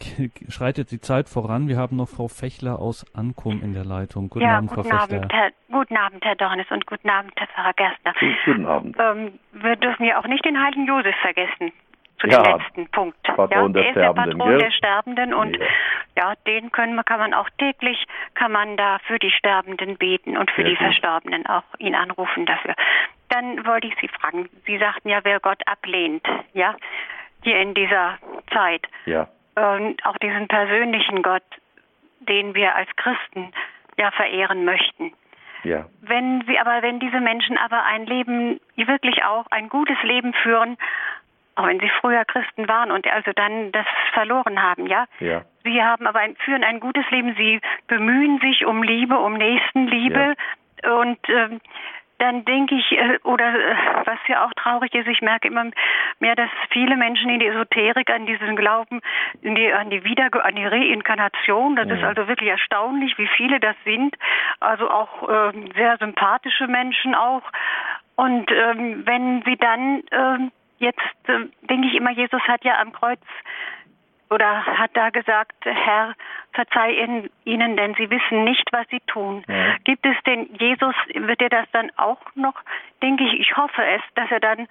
[0.47, 1.67] schreitet die Zeit voran.
[1.67, 4.29] Wir haben noch Frau Fechler aus Ankum in der Leitung.
[4.29, 5.27] Guten ja, Abend, guten Frau Abend, Fechler.
[5.29, 8.13] Herr, guten Abend, Herr Dornes, und guten Abend, Herr Pfarrer Gerstner.
[8.45, 8.95] Guten Abend.
[8.97, 11.73] Ähm, wir dürfen ja auch nicht den heiligen Josef vergessen
[12.19, 13.21] zu ja, dem letzten Punkt.
[13.23, 14.57] Patron ja, der, der ist der Patron gell?
[14.59, 15.65] der Sterbenden und ja.
[16.17, 18.05] ja, den können, kann man auch täglich,
[18.35, 20.85] kann man da für die Sterbenden beten und für Sehr die gut.
[20.85, 22.75] Verstorbenen auch ihn anrufen dafür.
[23.29, 26.75] Dann wollte ich Sie fragen, Sie sagten ja, wer Gott ablehnt, ja,
[27.43, 28.17] hier in dieser
[28.53, 28.85] Zeit.
[29.05, 29.27] Ja.
[29.55, 31.43] Und auch diesen persönlichen Gott,
[32.19, 33.51] den wir als Christen
[33.97, 35.13] ja verehren möchten.
[35.63, 35.85] Ja.
[36.01, 40.77] Wenn sie aber, wenn diese Menschen aber ein Leben, wirklich auch ein gutes Leben führen,
[41.59, 45.05] auch wenn sie früher Christen waren und also dann das verloren haben, ja.
[45.19, 45.41] Ja.
[45.63, 47.35] Sie haben aber ein, führen ein gutes Leben.
[47.35, 50.35] Sie bemühen sich um Liebe, um Nächstenliebe
[50.83, 50.91] ja.
[50.93, 51.59] und ähm,
[52.19, 55.71] dann denke ich, äh, oder äh, was ja auch traurig ist, ich merke immer
[56.19, 59.01] mehr, dass viele Menschen in die Esoterik an diesen Glauben,
[59.41, 61.95] in die, an die Wieder an die Reinkarnation, das ja.
[61.95, 64.15] ist also wirklich erstaunlich, wie viele das sind.
[64.59, 67.43] Also auch äh, sehr sympathische Menschen auch.
[68.15, 72.91] Und ähm, wenn sie dann äh, jetzt, äh, denke ich immer, Jesus hat ja am
[72.91, 73.19] Kreuz
[74.29, 76.13] oder hat da gesagt, Herr,
[76.53, 76.91] verzeih
[77.45, 79.43] ihnen, denn sie wissen nicht, was sie tun.
[79.47, 79.75] Ja.
[79.83, 82.53] Gibt es denn, Jesus, wird er das dann auch noch,
[83.01, 84.67] denke ich, ich hoffe es, dass er dann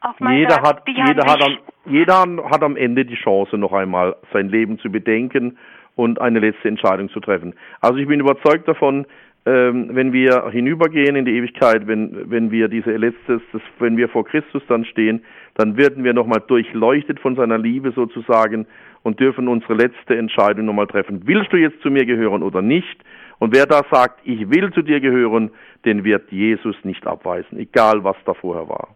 [0.00, 3.72] auch mal jeder sagt, hat, jeder hat, am, jeder hat am Ende die Chance, noch
[3.72, 5.58] einmal sein Leben zu bedenken
[5.96, 7.54] und eine letzte Entscheidung zu treffen.
[7.80, 9.06] Also ich bin überzeugt davon,
[9.48, 13.40] wenn wir hinübergehen in die Ewigkeit, wenn, wenn wir diese letztes,
[13.78, 15.24] wenn wir vor Christus dann stehen,
[15.54, 18.66] dann werden wir nochmal durchleuchtet von seiner Liebe sozusagen
[19.02, 21.22] und dürfen unsere letzte Entscheidung nochmal treffen.
[21.26, 22.98] Willst du jetzt zu mir gehören oder nicht?
[23.38, 25.50] Und wer da sagt, ich will zu dir gehören,
[25.84, 28.88] den wird Jesus nicht abweisen, egal was da vorher war.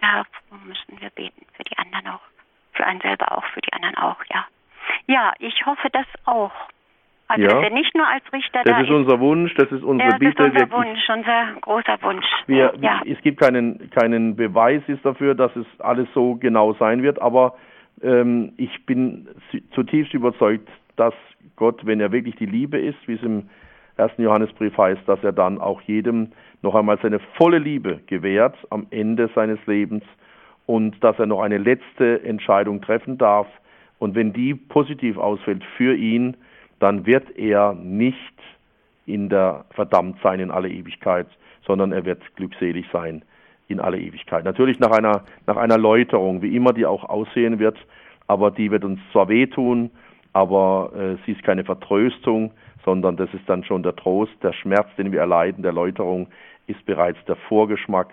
[0.00, 0.24] Da
[0.66, 2.22] müssen wir beten, für die anderen auch.
[2.72, 4.46] Für einen selber auch, für die anderen auch, ja.
[5.06, 6.52] Ja, ich hoffe das auch.
[7.28, 7.48] Also, ja.
[7.48, 8.88] dass er nicht nur als Richter das da ist.
[8.88, 10.34] Das ist unser Wunsch, das ist unsere ja, Bitte.
[10.36, 12.26] Das ist unser Wunsch, unser großer Wunsch.
[12.46, 13.00] Wir, ja.
[13.04, 17.56] Es gibt keinen, keinen Beweis dafür, dass es alles so genau sein wird, aber
[18.02, 19.28] ähm, ich bin
[19.72, 21.14] zutiefst überzeugt, dass
[21.56, 23.48] Gott, wenn er wirklich die Liebe ist, wie es im
[23.96, 28.86] ersten Johannesbrief heißt, dass er dann auch jedem noch einmal seine volle Liebe gewährt am
[28.90, 30.04] Ende seines Lebens
[30.66, 33.46] und dass er noch eine letzte Entscheidung treffen darf.
[33.98, 36.36] Und wenn die positiv ausfällt für ihn,
[36.78, 38.16] dann wird er nicht
[39.06, 41.26] in der verdammt sein in alle Ewigkeit,
[41.66, 43.22] sondern er wird glückselig sein
[43.68, 44.44] in alle Ewigkeit.
[44.44, 47.78] Natürlich nach einer, nach einer Läuterung, wie immer die auch aussehen wird,
[48.26, 49.90] aber die wird uns zwar wehtun,
[50.32, 52.52] aber äh, sie ist keine Vertröstung,
[52.84, 56.28] sondern das ist dann schon der Trost, der Schmerz, den wir erleiden, der Läuterung
[56.66, 58.08] ist bereits der Vorgeschmack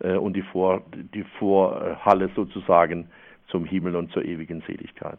[0.00, 3.08] äh, und die, Vor, die Vorhalle sozusagen
[3.48, 5.18] zum Himmel und zur ewigen Seligkeit.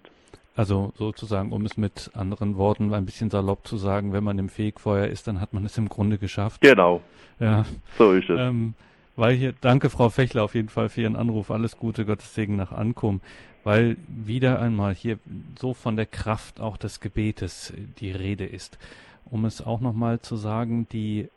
[0.58, 4.50] Also sozusagen, um es mit anderen Worten ein bisschen salopp zu sagen, wenn man im
[4.50, 6.62] Fegfeuer ist, dann hat man es im Grunde geschafft.
[6.62, 7.02] Genau.
[7.40, 7.64] Ja.
[8.00, 8.40] So ist es.
[8.40, 8.74] Ähm,
[9.16, 11.52] weil hier, danke Frau Fechler auf jeden Fall für Ihren Anruf.
[11.52, 13.22] Alles Gute, Gottes Segen nach Ankommen.
[13.64, 15.20] Weil wieder einmal hier
[15.60, 18.80] so von der Kraft auch des Gebetes die Rede ist.
[19.26, 21.30] Um es auch nochmal zu sagen, die,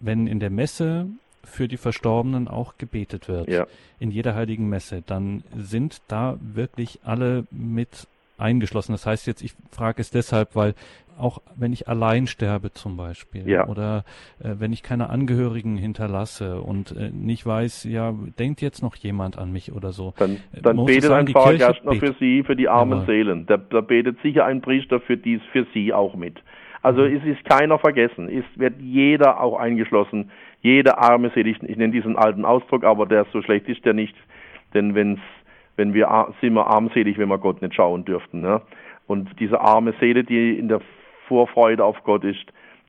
[0.00, 1.06] wenn in der Messe
[1.44, 3.66] für die Verstorbenen auch gebetet wird, ja.
[3.98, 8.06] in jeder heiligen Messe, dann sind da wirklich alle mit
[8.38, 8.92] eingeschlossen.
[8.92, 10.74] Das heißt jetzt, ich frage es deshalb, weil
[11.18, 13.66] auch wenn ich allein sterbe zum Beispiel ja.
[13.68, 14.04] oder
[14.42, 19.38] äh, wenn ich keine Angehörigen hinterlasse und äh, nicht weiß, ja, denkt jetzt noch jemand
[19.38, 20.14] an mich oder so.
[20.18, 23.46] Dann, äh, dann betet ein Pfarrgärtner für Sie, für die armen ja, Seelen.
[23.46, 26.38] Da, da betet sicher ein Priester für dies, für Sie auch mit.
[26.82, 27.16] Also mhm.
[27.16, 28.28] es ist keiner vergessen.
[28.28, 30.30] Es wird jeder auch eingeschlossen.
[30.62, 31.50] Jeder arme Seele.
[31.50, 34.16] Ich, ich nenne diesen alten Ausdruck, aber der so schlecht ist der nicht.
[34.74, 35.20] Denn wenn's,
[35.76, 38.40] wenn wir sind wir armselig, wenn wir Gott nicht schauen dürften.
[38.40, 38.60] Ne?
[39.06, 40.80] Und diese arme Seele, die in der
[41.26, 42.44] Vorfreude auf Gott ist,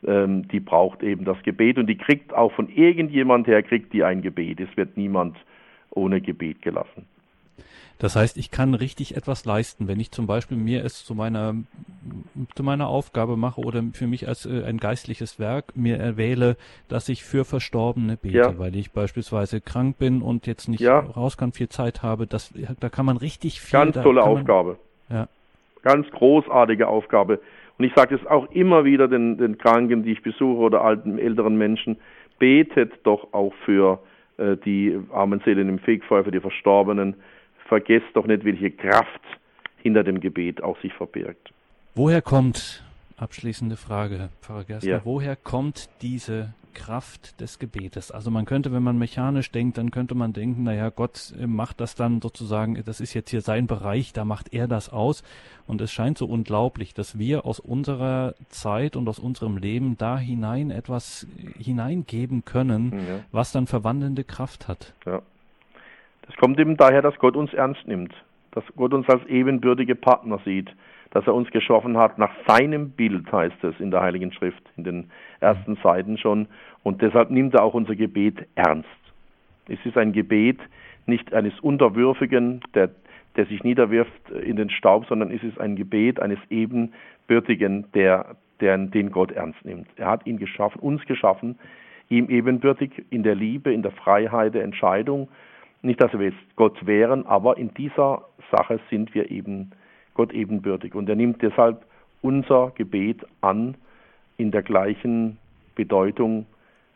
[0.05, 4.03] ähm, die braucht eben das Gebet und die kriegt auch von irgendjemand her, kriegt die
[4.03, 4.59] ein Gebet.
[4.59, 5.37] Es wird niemand
[5.91, 7.05] ohne Gebet gelassen.
[8.01, 11.53] Das heißt, ich kann richtig etwas leisten, wenn ich zum Beispiel mir es zu meiner,
[12.55, 16.57] zu meiner Aufgabe mache oder für mich als äh, ein geistliches Werk mir erwähle,
[16.89, 18.57] dass ich für Verstorbene bete, ja.
[18.57, 20.97] weil ich beispielsweise krank bin und jetzt nicht ja.
[20.97, 22.25] raus kann, viel Zeit habe.
[22.25, 23.79] Das, da kann man richtig viel.
[23.79, 24.77] Ganz tolle Aufgabe.
[25.07, 25.27] Man, ja.
[25.83, 27.39] Ganz großartige Aufgabe.
[27.77, 31.19] Und ich sage es auch immer wieder den, den Kranken, die ich besuche oder alten,
[31.19, 31.97] älteren Menschen,
[32.39, 33.99] betet doch auch für
[34.37, 37.13] äh, die armen Seelen im Fegfeuer, für die Verstorbenen.
[37.71, 39.21] Vergesst doch nicht, welche Kraft
[39.77, 41.53] hinter dem Gebet auch sich verbirgt.
[41.95, 42.83] Woher kommt,
[43.15, 45.01] abschließende Frage, Pfarrer Gerstner, ja.
[45.05, 48.11] woher kommt diese Kraft des Gebetes.
[48.11, 51.79] Also man könnte, wenn man mechanisch denkt, dann könnte man denken, naja, Gott äh, macht
[51.79, 55.23] das dann sozusagen, das ist jetzt hier sein Bereich, da macht er das aus.
[55.65, 60.17] Und es scheint so unglaublich, dass wir aus unserer Zeit und aus unserem Leben da
[60.17, 61.25] hinein etwas
[61.57, 63.19] hineingeben können, ja.
[63.31, 64.93] was dann verwandelnde Kraft hat.
[65.05, 65.21] Ja.
[66.25, 68.13] Das kommt eben daher, dass Gott uns ernst nimmt,
[68.51, 70.69] dass Gott uns als ebenbürtige Partner sieht,
[71.11, 74.83] dass er uns geschaffen hat nach seinem Bild, heißt es in der Heiligen Schrift, in
[74.83, 76.47] den ersten Seiten schon.
[76.83, 78.87] Und deshalb nimmt er auch unser Gebet ernst.
[79.67, 80.59] Es ist ein Gebet
[81.05, 82.89] nicht eines Unterwürfigen, der,
[83.35, 88.77] der sich niederwirft in den Staub, sondern es ist ein Gebet eines Ebenbürtigen, der, der,
[88.77, 89.87] den Gott ernst nimmt.
[89.97, 91.59] Er hat ihn geschaffen, uns geschaffen,
[92.09, 95.27] ihm ebenbürtig in der Liebe, in der Freiheit der Entscheidung
[95.81, 99.71] nicht, dass wir jetzt Gott wären, aber in dieser Sache sind wir eben
[100.13, 100.93] Gott ebenbürtig.
[100.93, 101.85] Und er nimmt deshalb
[102.21, 103.75] unser Gebet an
[104.37, 105.37] in der gleichen
[105.75, 106.45] Bedeutung,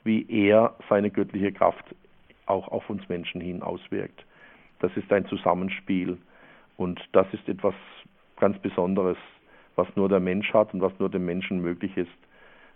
[0.03, 1.83] wie er seine göttliche Kraft
[2.45, 4.23] auch auf uns Menschen hin auswirkt.
[4.79, 6.17] Das ist ein Zusammenspiel
[6.77, 7.73] und das ist etwas
[8.37, 9.17] ganz Besonderes,
[9.75, 12.11] was nur der Mensch hat und was nur dem Menschen möglich ist,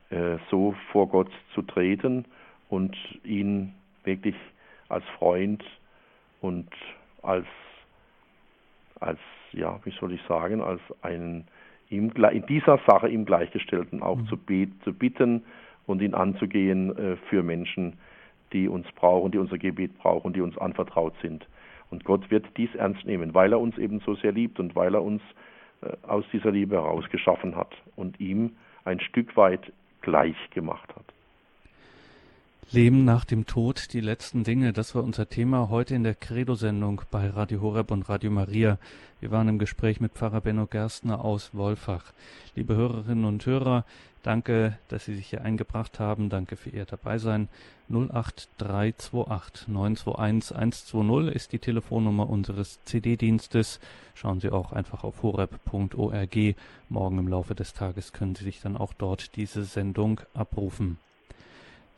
[0.09, 2.25] äh, so vor Gott zu treten
[2.69, 4.35] und ihn wirklich
[4.87, 5.63] als Freund
[6.41, 6.69] und
[7.21, 7.47] als,
[8.99, 9.19] als
[9.51, 11.47] ja, wie soll ich sagen, als einen
[11.89, 14.27] ihm, in dieser Sache ihm Gleichgestellten auch mhm.
[14.27, 14.37] zu,
[14.83, 15.43] zu, bitten
[15.87, 17.97] und ihn anzugehen äh, für Menschen,
[18.53, 21.47] die uns brauchen, die unser Gebet brauchen, die uns anvertraut sind.
[21.89, 24.93] Und Gott wird dies ernst nehmen, weil er uns eben so sehr liebt und weil
[24.93, 25.21] er uns
[25.81, 29.71] äh, aus dieser Liebe heraus geschaffen hat und ihm ein Stück weit
[30.01, 31.05] gleich gemacht hat.
[32.71, 37.01] Leben nach dem Tod, die letzten Dinge, das war unser Thema heute in der Credo-Sendung
[37.09, 38.77] bei Radio Horeb und Radio Maria.
[39.19, 42.13] Wir waren im Gespräch mit Pfarrer Benno Gerstner aus Wolfach.
[42.53, 43.85] Liebe Hörerinnen und Hörer,
[44.21, 46.29] danke, dass Sie sich hier eingebracht haben.
[46.29, 47.49] Danke für Ihr Dabeisein.
[47.89, 53.79] 08328 921 120 ist die Telefonnummer unseres CD-Dienstes.
[54.13, 56.37] Schauen Sie auch einfach auf horeb.org.
[56.87, 60.99] Morgen im Laufe des Tages können Sie sich dann auch dort diese Sendung abrufen.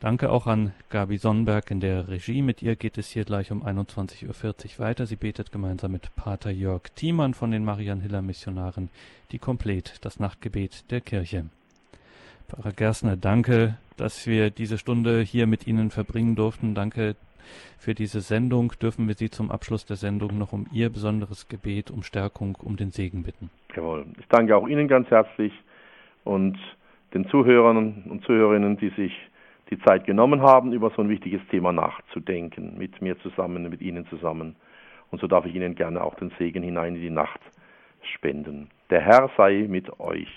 [0.02, 2.42] Danke auch an Gabi Sonnenberg in der Regie.
[2.42, 5.06] Mit ihr geht es hier gleich um 21.40 Uhr weiter.
[5.06, 8.90] Sie betet gemeinsam mit Pater Jörg Thiemann von den Marianhiller Missionaren
[9.30, 11.44] die Komplett, das Nachtgebet der Kirche.
[12.48, 16.74] Pfarrer Gerstner, danke, dass wir diese Stunde hier mit Ihnen verbringen durften.
[16.74, 17.14] Danke
[17.78, 18.72] für diese Sendung.
[18.82, 22.76] Dürfen wir Sie zum Abschluss der Sendung noch um Ihr besonderes Gebet, um Stärkung, um
[22.76, 23.50] den Segen bitten.
[23.76, 24.06] Jawohl.
[24.18, 25.52] Ich danke auch Ihnen ganz herzlich
[26.24, 26.58] und
[27.14, 29.12] den Zuhörern und Zuhörerinnen, die sich
[29.72, 34.06] die Zeit genommen haben, über so ein wichtiges Thema nachzudenken, mit mir zusammen, mit Ihnen
[34.08, 34.54] zusammen.
[35.10, 37.40] Und so darf ich Ihnen gerne auch den Segen hinein in die Nacht
[38.14, 38.68] spenden.
[38.90, 40.28] Der Herr sei mit euch.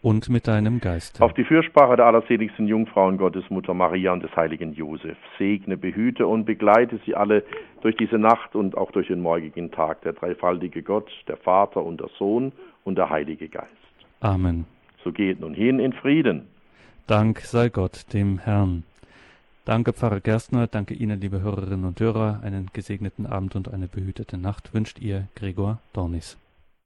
[0.00, 1.20] Und mit deinem Geist.
[1.20, 5.16] Auf die Fürsprache der allerseligsten Jungfrau und Gottesmutter Maria und des heiligen Josef.
[5.38, 7.42] Segne, behüte und begleite sie alle
[7.80, 10.02] durch diese Nacht und auch durch den morgigen Tag.
[10.02, 12.52] Der dreifaltige Gott, der Vater und der Sohn
[12.84, 13.70] und der Heilige Geist.
[14.20, 14.66] Amen.
[15.02, 16.48] So geht nun hin in Frieden.
[17.06, 18.82] Dank sei Gott, dem Herrn.
[19.66, 20.66] Danke, Pfarrer Gerstner.
[20.66, 22.40] Danke Ihnen, liebe Hörerinnen und Hörer.
[22.42, 26.38] Einen gesegneten Abend und eine behütete Nacht wünscht Ihr Gregor Dornis.